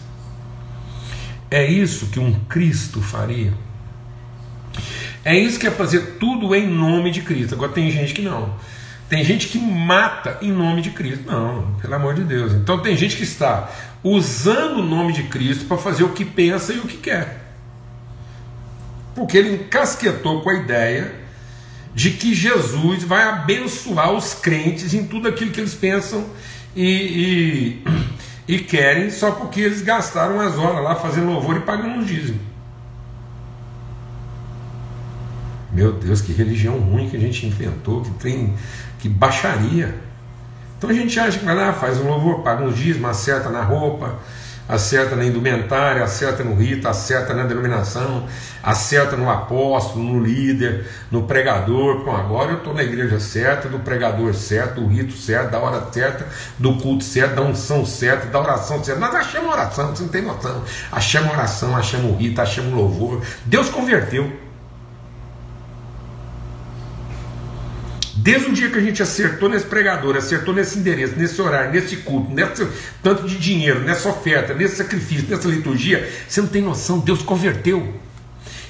É 1.49 1.65
isso 1.65 2.07
que 2.07 2.19
um 2.19 2.33
Cristo 2.41 3.01
faria. 3.01 3.53
É 5.25 5.37
isso 5.37 5.59
que 5.59 5.67
é 5.67 5.71
fazer 5.71 6.17
tudo 6.19 6.53
em 6.55 6.67
nome 6.67 7.11
de 7.11 7.21
Cristo. 7.21 7.55
Agora 7.55 7.71
tem 7.71 7.89
gente 7.89 8.13
que 8.13 8.21
não. 8.21 8.53
Tem 9.09 9.23
gente 9.23 9.47
que 9.47 9.57
mata 9.57 10.37
em 10.39 10.51
nome 10.51 10.83
de 10.83 10.91
Cristo. 10.91 11.25
Não, 11.25 11.73
pelo 11.81 11.95
amor 11.95 12.13
de 12.13 12.23
Deus. 12.23 12.53
Então 12.53 12.79
tem 12.79 12.95
gente 12.95 13.17
que 13.17 13.23
está 13.23 13.69
usando 14.03 14.77
o 14.77 14.83
nome 14.83 15.13
de 15.13 15.23
Cristo 15.23 15.65
para 15.65 15.77
fazer 15.77 16.03
o 16.03 16.09
que 16.09 16.23
pensa 16.23 16.73
e 16.73 16.77
o 16.77 16.83
que 16.83 16.97
quer. 16.97 17.43
Porque 19.15 19.35
ele 19.35 19.55
encasquetou 19.55 20.41
com 20.41 20.49
a 20.51 20.53
ideia 20.53 21.18
de 21.93 22.11
que 22.11 22.33
Jesus 22.33 23.03
vai 23.03 23.23
abençoar 23.23 24.11
os 24.11 24.33
crentes 24.33 24.93
em 24.93 25.05
tudo 25.05 25.27
aquilo 25.27 25.51
que 25.51 25.59
eles 25.59 25.73
pensam 25.73 26.25
e, 26.75 27.81
e, 28.47 28.55
e 28.55 28.59
querem, 28.59 29.09
só 29.09 29.31
porque 29.31 29.61
eles 29.61 29.81
gastaram 29.81 30.39
as 30.39 30.57
horas 30.57 30.83
lá 30.83 30.95
fazendo 30.95 31.31
louvor 31.31 31.57
e 31.57 31.61
pagando 31.61 31.99
um 31.99 32.03
dízimo. 32.03 32.39
Meu 35.71 35.93
Deus, 35.93 36.21
que 36.21 36.33
religião 36.33 36.77
ruim 36.79 37.09
que 37.09 37.17
a 37.17 37.19
gente 37.19 37.45
inventou, 37.45 38.01
que 38.01 38.11
tem, 38.11 38.53
que 38.99 39.07
baixaria. 39.07 39.95
Então 40.77 40.89
a 40.89 40.93
gente 40.93 41.19
acha 41.19 41.37
que 41.39 41.45
vai 41.45 41.55
lá, 41.55 41.73
faz 41.73 41.99
um 41.99 42.07
louvor, 42.07 42.41
paga 42.41 42.63
um 42.63 42.71
dízimo, 42.71 43.07
acerta 43.07 43.49
na 43.49 43.63
roupa, 43.63 44.19
acerta 44.69 45.15
na 45.15 45.25
indumentária, 45.25 46.03
acerta 46.03 46.43
no 46.43 46.53
rito, 46.53 46.87
acerta 46.87 47.33
na 47.33 47.43
denominação, 47.43 48.27
acerta 48.61 49.17
no 49.17 49.27
apóstolo, 49.27 50.03
no 50.03 50.23
líder, 50.23 50.85
no 51.09 51.23
pregador. 51.23 52.05
Bom, 52.05 52.15
agora 52.15 52.51
eu 52.51 52.57
estou 52.57 52.75
na 52.75 52.83
igreja 52.83 53.19
certa, 53.19 53.67
do 53.67 53.79
pregador 53.79 54.31
certo, 54.35 54.79
do 54.79 54.87
rito 54.87 55.13
certo, 55.13 55.49
da 55.49 55.57
hora 55.57 55.91
certa, 55.91 56.27
do 56.59 56.77
culto 56.77 57.03
certo, 57.03 57.35
da 57.35 57.41
unção 57.41 57.83
certa, 57.83 58.27
da 58.27 58.39
oração 58.39 58.83
certa. 58.83 59.01
Nós 59.01 59.15
achamos 59.15 59.51
oração, 59.51 59.89
você 59.89 60.03
não 60.03 60.09
tem 60.09 60.21
noção. 60.21 60.63
Achamos 60.91 61.33
oração, 61.33 61.75
achamos 61.75 62.11
o 62.11 62.15
rito, 62.15 62.39
achamos 62.39 62.71
louvor. 62.71 63.23
Deus 63.45 63.69
converteu. 63.69 64.48
Desde 68.21 68.49
o 68.49 68.53
dia 68.53 68.69
que 68.69 68.77
a 68.77 68.81
gente 68.81 69.01
acertou 69.01 69.47
nesse 69.47 69.65
pregador, 69.65 70.17
acertou 70.17 70.53
nesse 70.53 70.77
endereço, 70.77 71.15
nesse 71.15 71.41
horário, 71.41 71.71
nesse 71.71 71.97
culto, 71.97 72.29
nesse 72.29 72.67
tanto 73.01 73.25
de 73.25 73.37
dinheiro, 73.37 73.79
nessa 73.79 74.09
oferta, 74.09 74.53
nesse 74.53 74.75
sacrifício, 74.75 75.25
nessa 75.29 75.47
liturgia, 75.47 76.05
você 76.27 76.41
não 76.41 76.49
tem 76.49 76.61
noção, 76.61 76.99
Deus 76.99 77.21
converteu. 77.21 77.97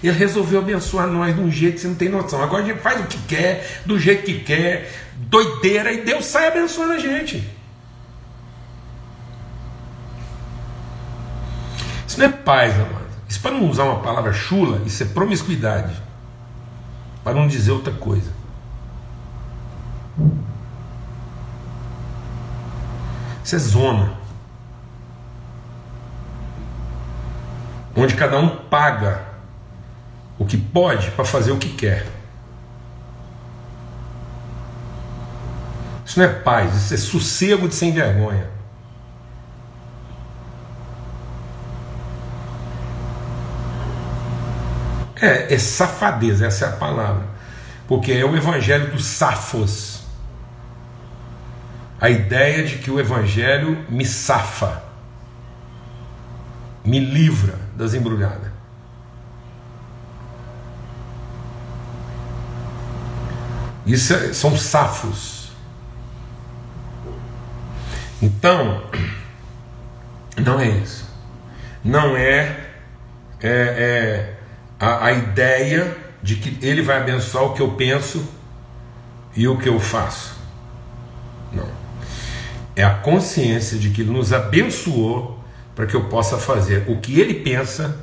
Ele 0.03 0.13
resolveu 0.13 0.59
abençoar 0.59 1.07
nós 1.07 1.35
de 1.35 1.41
um 1.41 1.51
jeito 1.51 1.75
que 1.75 1.81
você 1.81 1.87
não 1.87 1.95
tem 1.95 2.09
noção. 2.09 2.43
Agora 2.43 2.63
a 2.63 2.65
gente 2.67 2.79
faz 2.79 3.01
o 3.01 3.07
que 3.07 3.17
quer, 3.23 3.81
do 3.87 3.97
jeito 3.97 4.23
que 4.23 4.39
quer, 4.39 4.93
doideira, 5.15 5.91
e 5.91 6.03
Deus 6.03 6.25
sai 6.25 6.47
abençoando 6.47 6.93
a 6.93 6.99
gente. 6.99 7.43
Isso 12.07 12.19
não 12.19 12.27
é 12.27 12.29
paz, 12.29 12.75
amado. 12.75 13.09
Isso 13.27 13.41
para 13.41 13.51
não 13.51 13.67
usar 13.67 13.85
uma 13.85 13.99
palavra 14.01 14.31
chula, 14.31 14.79
isso 14.85 15.01
é 15.01 15.07
promiscuidade. 15.07 15.95
Para 17.23 17.33
não 17.33 17.47
dizer 17.47 17.71
outra 17.71 17.93
coisa. 17.93 18.38
Isso 23.43 23.55
é 23.55 23.59
zona. 23.59 24.13
Onde 27.95 28.15
cada 28.15 28.37
um 28.37 28.47
paga 28.47 29.23
o 30.37 30.45
que 30.45 30.55
pode 30.55 31.09
para 31.11 31.25
fazer 31.25 31.51
o 31.51 31.57
que 31.57 31.69
quer. 31.69 32.05
Isso 36.05 36.19
não 36.19 36.25
é 36.25 36.29
paz, 36.29 36.75
isso 36.75 36.93
é 36.93 36.97
sossego 36.97 37.67
de 37.67 37.75
sem 37.75 37.91
vergonha. 37.91 38.47
É, 45.21 45.53
é 45.53 45.57
safadeza, 45.57 46.45
essa 46.45 46.65
é 46.65 46.69
a 46.69 46.71
palavra. 46.73 47.25
Porque 47.87 48.11
é 48.11 48.23
o 48.23 48.35
evangelho 48.37 48.91
dos 48.91 49.05
safos 49.05 49.98
a 51.99 52.09
ideia 52.09 52.63
de 52.63 52.77
que 52.77 52.89
o 52.89 52.99
Evangelho 52.99 53.85
me 53.89 54.05
safa, 54.05 54.83
me 56.83 56.99
livra 56.99 57.55
das 57.75 57.93
embrulhadas. 57.93 58.49
Isso 63.85 64.13
é, 64.13 64.33
são 64.33 64.55
safos. 64.55 65.51
Então, 68.21 68.83
não 70.37 70.59
é 70.59 70.69
isso. 70.69 71.09
Não 71.83 72.15
é, 72.15 72.67
é, 73.41 73.49
é 73.49 74.37
a, 74.79 75.05
a 75.05 75.11
ideia 75.11 75.97
de 76.21 76.35
que 76.35 76.65
ele 76.65 76.81
vai 76.81 76.97
abençoar 76.97 77.45
o 77.45 77.53
que 77.53 77.61
eu 77.61 77.71
penso 77.71 78.27
e 79.35 79.47
o 79.47 79.57
que 79.57 79.67
eu 79.67 79.79
faço. 79.79 80.38
É 82.79 82.83
a 82.85 82.91
consciência 82.91 83.77
de 83.77 83.89
que 83.89 84.03
Ele 84.03 84.11
nos 84.11 84.31
abençoou 84.31 85.37
para 85.75 85.85
que 85.85 85.95
eu 85.95 86.05
possa 86.05 86.37
fazer 86.37 86.85
o 86.87 86.95
que 86.95 87.19
Ele 87.19 87.33
pensa 87.33 87.97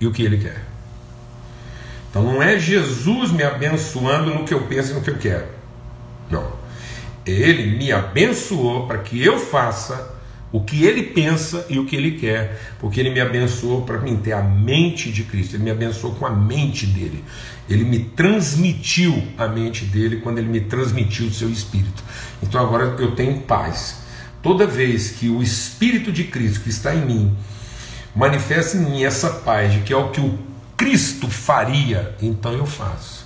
e 0.00 0.06
o 0.06 0.10
que 0.10 0.22
Ele 0.22 0.38
quer. 0.38 0.64
Então 2.08 2.22
não 2.22 2.42
é 2.42 2.58
Jesus 2.58 3.30
me 3.30 3.42
abençoando 3.42 4.32
no 4.32 4.46
que 4.46 4.54
eu 4.54 4.62
penso 4.62 4.92
e 4.92 4.94
no 4.94 5.02
que 5.02 5.10
eu 5.10 5.18
quero. 5.18 5.44
Não. 6.30 6.50
Ele 7.26 7.76
me 7.76 7.92
abençoou 7.92 8.86
para 8.86 8.96
que 9.00 9.22
eu 9.22 9.38
faça 9.38 10.16
o 10.50 10.62
que 10.62 10.82
ele 10.82 11.02
pensa 11.02 11.66
e 11.68 11.78
o 11.78 11.84
que 11.84 11.94
ele 11.94 12.12
quer, 12.12 12.58
porque 12.80 13.00
ele 13.00 13.10
me 13.10 13.20
abençoou 13.20 13.82
para 13.82 13.98
mim 13.98 14.16
ter 14.16 14.32
a 14.32 14.42
mente 14.42 15.12
de 15.12 15.24
Cristo, 15.24 15.56
ele 15.56 15.64
me 15.64 15.70
abençoou 15.70 16.14
com 16.14 16.24
a 16.24 16.30
mente 16.30 16.86
dele, 16.86 17.22
ele 17.68 17.84
me 17.84 17.98
transmitiu 17.98 19.22
a 19.36 19.46
mente 19.46 19.84
dele 19.84 20.16
quando 20.16 20.38
ele 20.38 20.48
me 20.48 20.60
transmitiu 20.62 21.26
o 21.26 21.32
seu 21.32 21.50
espírito. 21.50 22.02
Então 22.42 22.60
agora 22.60 22.96
eu 22.98 23.12
tenho 23.12 23.40
paz, 23.40 24.01
Toda 24.42 24.66
vez 24.66 25.10
que 25.12 25.28
o 25.28 25.40
Espírito 25.40 26.10
de 26.10 26.24
Cristo 26.24 26.60
que 26.60 26.68
está 26.68 26.94
em 26.94 27.06
mim 27.06 27.36
manifesta 28.14 28.76
em 28.76 28.80
mim 28.80 29.04
essa 29.04 29.30
paz 29.30 29.72
de 29.72 29.80
que 29.80 29.92
é 29.92 29.96
o 29.96 30.10
que 30.10 30.20
o 30.20 30.38
Cristo 30.76 31.30
faria, 31.30 32.16
então 32.20 32.52
eu 32.52 32.66
faço. 32.66 33.24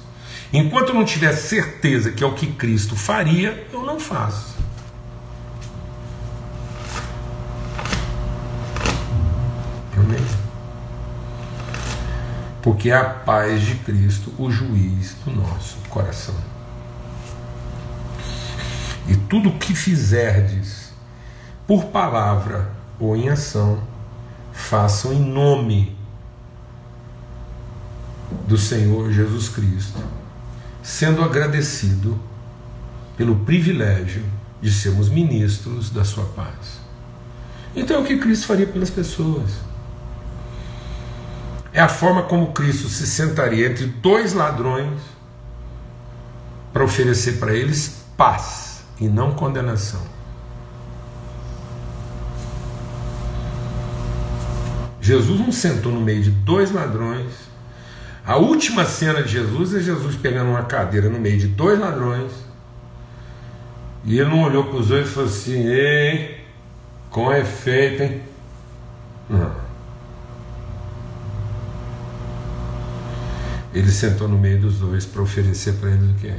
Enquanto 0.52 0.90
eu 0.90 0.94
não 0.94 1.04
tiver 1.04 1.32
certeza 1.32 2.12
que 2.12 2.22
é 2.22 2.26
o 2.26 2.34
que 2.34 2.46
Cristo 2.48 2.94
faria, 2.94 3.66
eu 3.72 3.82
não 3.82 3.98
faço. 3.98 4.54
Amém? 9.96 10.24
Porque 12.62 12.90
é 12.90 12.94
a 12.94 13.04
paz 13.04 13.62
de 13.62 13.74
Cristo 13.76 14.32
o 14.38 14.50
juiz 14.50 15.14
do 15.24 15.30
nosso 15.30 15.78
coração. 15.88 16.34
E 19.08 19.16
tudo 19.16 19.48
o 19.48 19.58
que 19.58 19.74
fizerdes, 19.74 20.85
por 21.66 21.86
palavra 21.86 22.70
ou 22.98 23.16
em 23.16 23.28
ação, 23.28 23.82
façam 24.52 25.12
em 25.12 25.20
nome 25.20 25.96
do 28.46 28.56
Senhor 28.56 29.12
Jesus 29.12 29.48
Cristo, 29.48 29.98
sendo 30.82 31.22
agradecido 31.22 32.18
pelo 33.16 33.36
privilégio 33.36 34.24
de 34.60 34.70
sermos 34.70 35.08
ministros 35.08 35.90
da 35.90 36.04
sua 36.04 36.24
paz. 36.24 36.80
Então 37.74 37.96
é 37.96 38.00
o 38.00 38.04
que 38.04 38.18
Cristo 38.18 38.46
faria 38.46 38.66
pelas 38.66 38.90
pessoas. 38.90 39.50
É 41.72 41.80
a 41.80 41.88
forma 41.88 42.22
como 42.22 42.52
Cristo 42.52 42.88
se 42.88 43.06
sentaria 43.06 43.66
entre 43.68 43.86
dois 43.86 44.32
ladrões 44.32 44.98
para 46.72 46.84
oferecer 46.84 47.38
para 47.38 47.52
eles 47.54 48.04
paz 48.16 48.82
e 48.98 49.08
não 49.08 49.32
condenação. 49.32 50.15
Jesus 55.06 55.38
não 55.38 55.52
sentou 55.52 55.92
no 55.92 56.00
meio 56.00 56.20
de 56.20 56.30
dois 56.30 56.72
ladrões. 56.72 57.32
A 58.26 58.38
última 58.38 58.84
cena 58.84 59.22
de 59.22 59.28
Jesus 59.28 59.72
é 59.72 59.78
Jesus 59.78 60.16
pegando 60.16 60.50
uma 60.50 60.64
cadeira 60.64 61.08
no 61.08 61.20
meio 61.20 61.38
de 61.38 61.46
dois 61.46 61.78
ladrões. 61.78 62.32
E 64.04 64.18
ele 64.18 64.28
não 64.28 64.42
olhou 64.42 64.64
para 64.64 64.78
os 64.78 64.88
dois 64.88 65.06
e 65.06 65.10
falou 65.10 65.28
assim: 65.28 65.64
Ei, 65.64 66.44
com 67.08 67.32
efeito, 67.32 68.02
hein? 68.02 68.22
Não. 69.30 69.54
Ele 73.72 73.92
sentou 73.92 74.26
no 74.26 74.36
meio 74.36 74.60
dos 74.60 74.80
dois 74.80 75.06
para 75.06 75.22
oferecer 75.22 75.74
para 75.74 75.90
eles 75.90 76.10
o 76.10 76.14
que? 76.14 76.34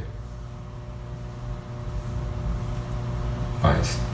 Paz. 3.62 4.07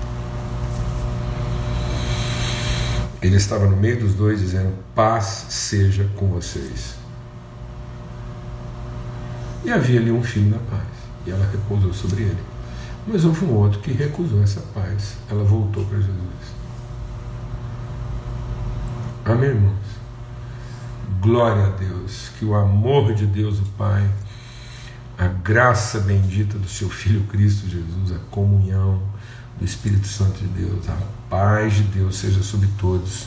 Ele 3.23 3.37
estava 3.37 3.65
no 3.65 3.77
meio 3.77 4.01
dos 4.01 4.13
dois 4.13 4.41
dizendo: 4.41 4.73
Paz 4.93 5.45
seja 5.49 6.09
com 6.17 6.27
vocês. 6.27 6.95
E 9.63 9.71
havia 9.71 9.97
ali 9.97 10.11
um 10.11 10.21
filho 10.21 10.51
da 10.51 10.59
paz, 10.59 10.89
e 11.25 11.31
ela 11.31 11.49
repousou 11.49 11.93
sobre 11.93 12.23
ele. 12.23 12.43
Mas 13.07 13.23
houve 13.23 13.45
um 13.45 13.53
outro 13.53 13.79
que 13.79 13.93
recusou 13.93 14.43
essa 14.43 14.59
paz. 14.73 15.15
Ela 15.31 15.43
voltou 15.45 15.85
para 15.85 15.97
Jesus. 15.99 16.13
Amém, 19.23 19.51
irmãos? 19.51 19.73
Glória 21.21 21.67
a 21.67 21.69
Deus, 21.69 22.29
que 22.37 22.43
o 22.43 22.53
amor 22.53 23.13
de 23.13 23.25
Deus, 23.25 23.59
o 23.59 23.65
Pai, 23.77 24.05
a 25.17 25.27
graça 25.27 26.01
bendita 26.01 26.57
do 26.57 26.67
seu 26.67 26.89
Filho 26.89 27.23
Cristo 27.27 27.69
Jesus, 27.69 28.11
a 28.11 28.19
comunhão 28.29 29.01
Espírito 29.65 30.07
Santo 30.07 30.39
de 30.39 30.47
Deus, 30.47 30.89
a 30.89 30.97
paz 31.29 31.75
de 31.75 31.83
Deus 31.83 32.17
seja 32.17 32.43
sobre 32.43 32.67
todos, 32.79 33.25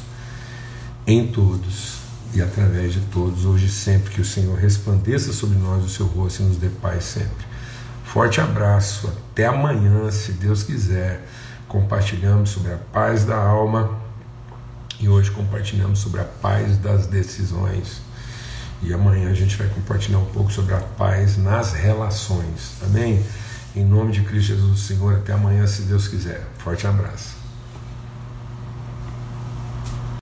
em 1.06 1.28
todos 1.28 1.98
e 2.34 2.42
através 2.42 2.92
de 2.92 3.00
todos, 3.12 3.44
hoje 3.44 3.66
e 3.66 3.70
sempre. 3.70 4.12
Que 4.14 4.20
o 4.20 4.24
Senhor 4.24 4.58
resplandeça 4.58 5.32
sobre 5.32 5.58
nós 5.58 5.84
o 5.84 5.88
seu 5.88 6.06
rosto 6.06 6.42
e 6.42 6.46
nos 6.46 6.56
dê 6.56 6.68
paz 6.68 7.04
sempre. 7.04 7.46
Forte 8.04 8.40
abraço, 8.40 9.08
até 9.08 9.46
amanhã, 9.46 10.10
se 10.10 10.32
Deus 10.32 10.62
quiser. 10.62 11.26
Compartilhamos 11.68 12.50
sobre 12.50 12.72
a 12.72 12.76
paz 12.76 13.24
da 13.24 13.36
alma 13.36 13.98
e 15.00 15.08
hoje 15.08 15.30
compartilhamos 15.30 15.98
sobre 15.98 16.20
a 16.20 16.24
paz 16.24 16.78
das 16.78 17.06
decisões. 17.06 18.00
E 18.82 18.92
amanhã 18.92 19.30
a 19.30 19.34
gente 19.34 19.56
vai 19.56 19.68
compartilhar 19.68 20.18
um 20.18 20.26
pouco 20.26 20.52
sobre 20.52 20.74
a 20.74 20.80
paz 20.80 21.36
nas 21.36 21.72
relações. 21.72 22.76
Amém? 22.82 23.24
Em 23.76 23.84
nome 23.84 24.10
de 24.10 24.22
Cristo 24.22 24.54
Jesus, 24.54 24.80
Senhor, 24.80 25.16
até 25.16 25.34
amanhã, 25.34 25.66
se 25.66 25.82
Deus 25.82 26.08
quiser. 26.08 26.42
Forte 26.56 26.86
abraço. 26.86 27.35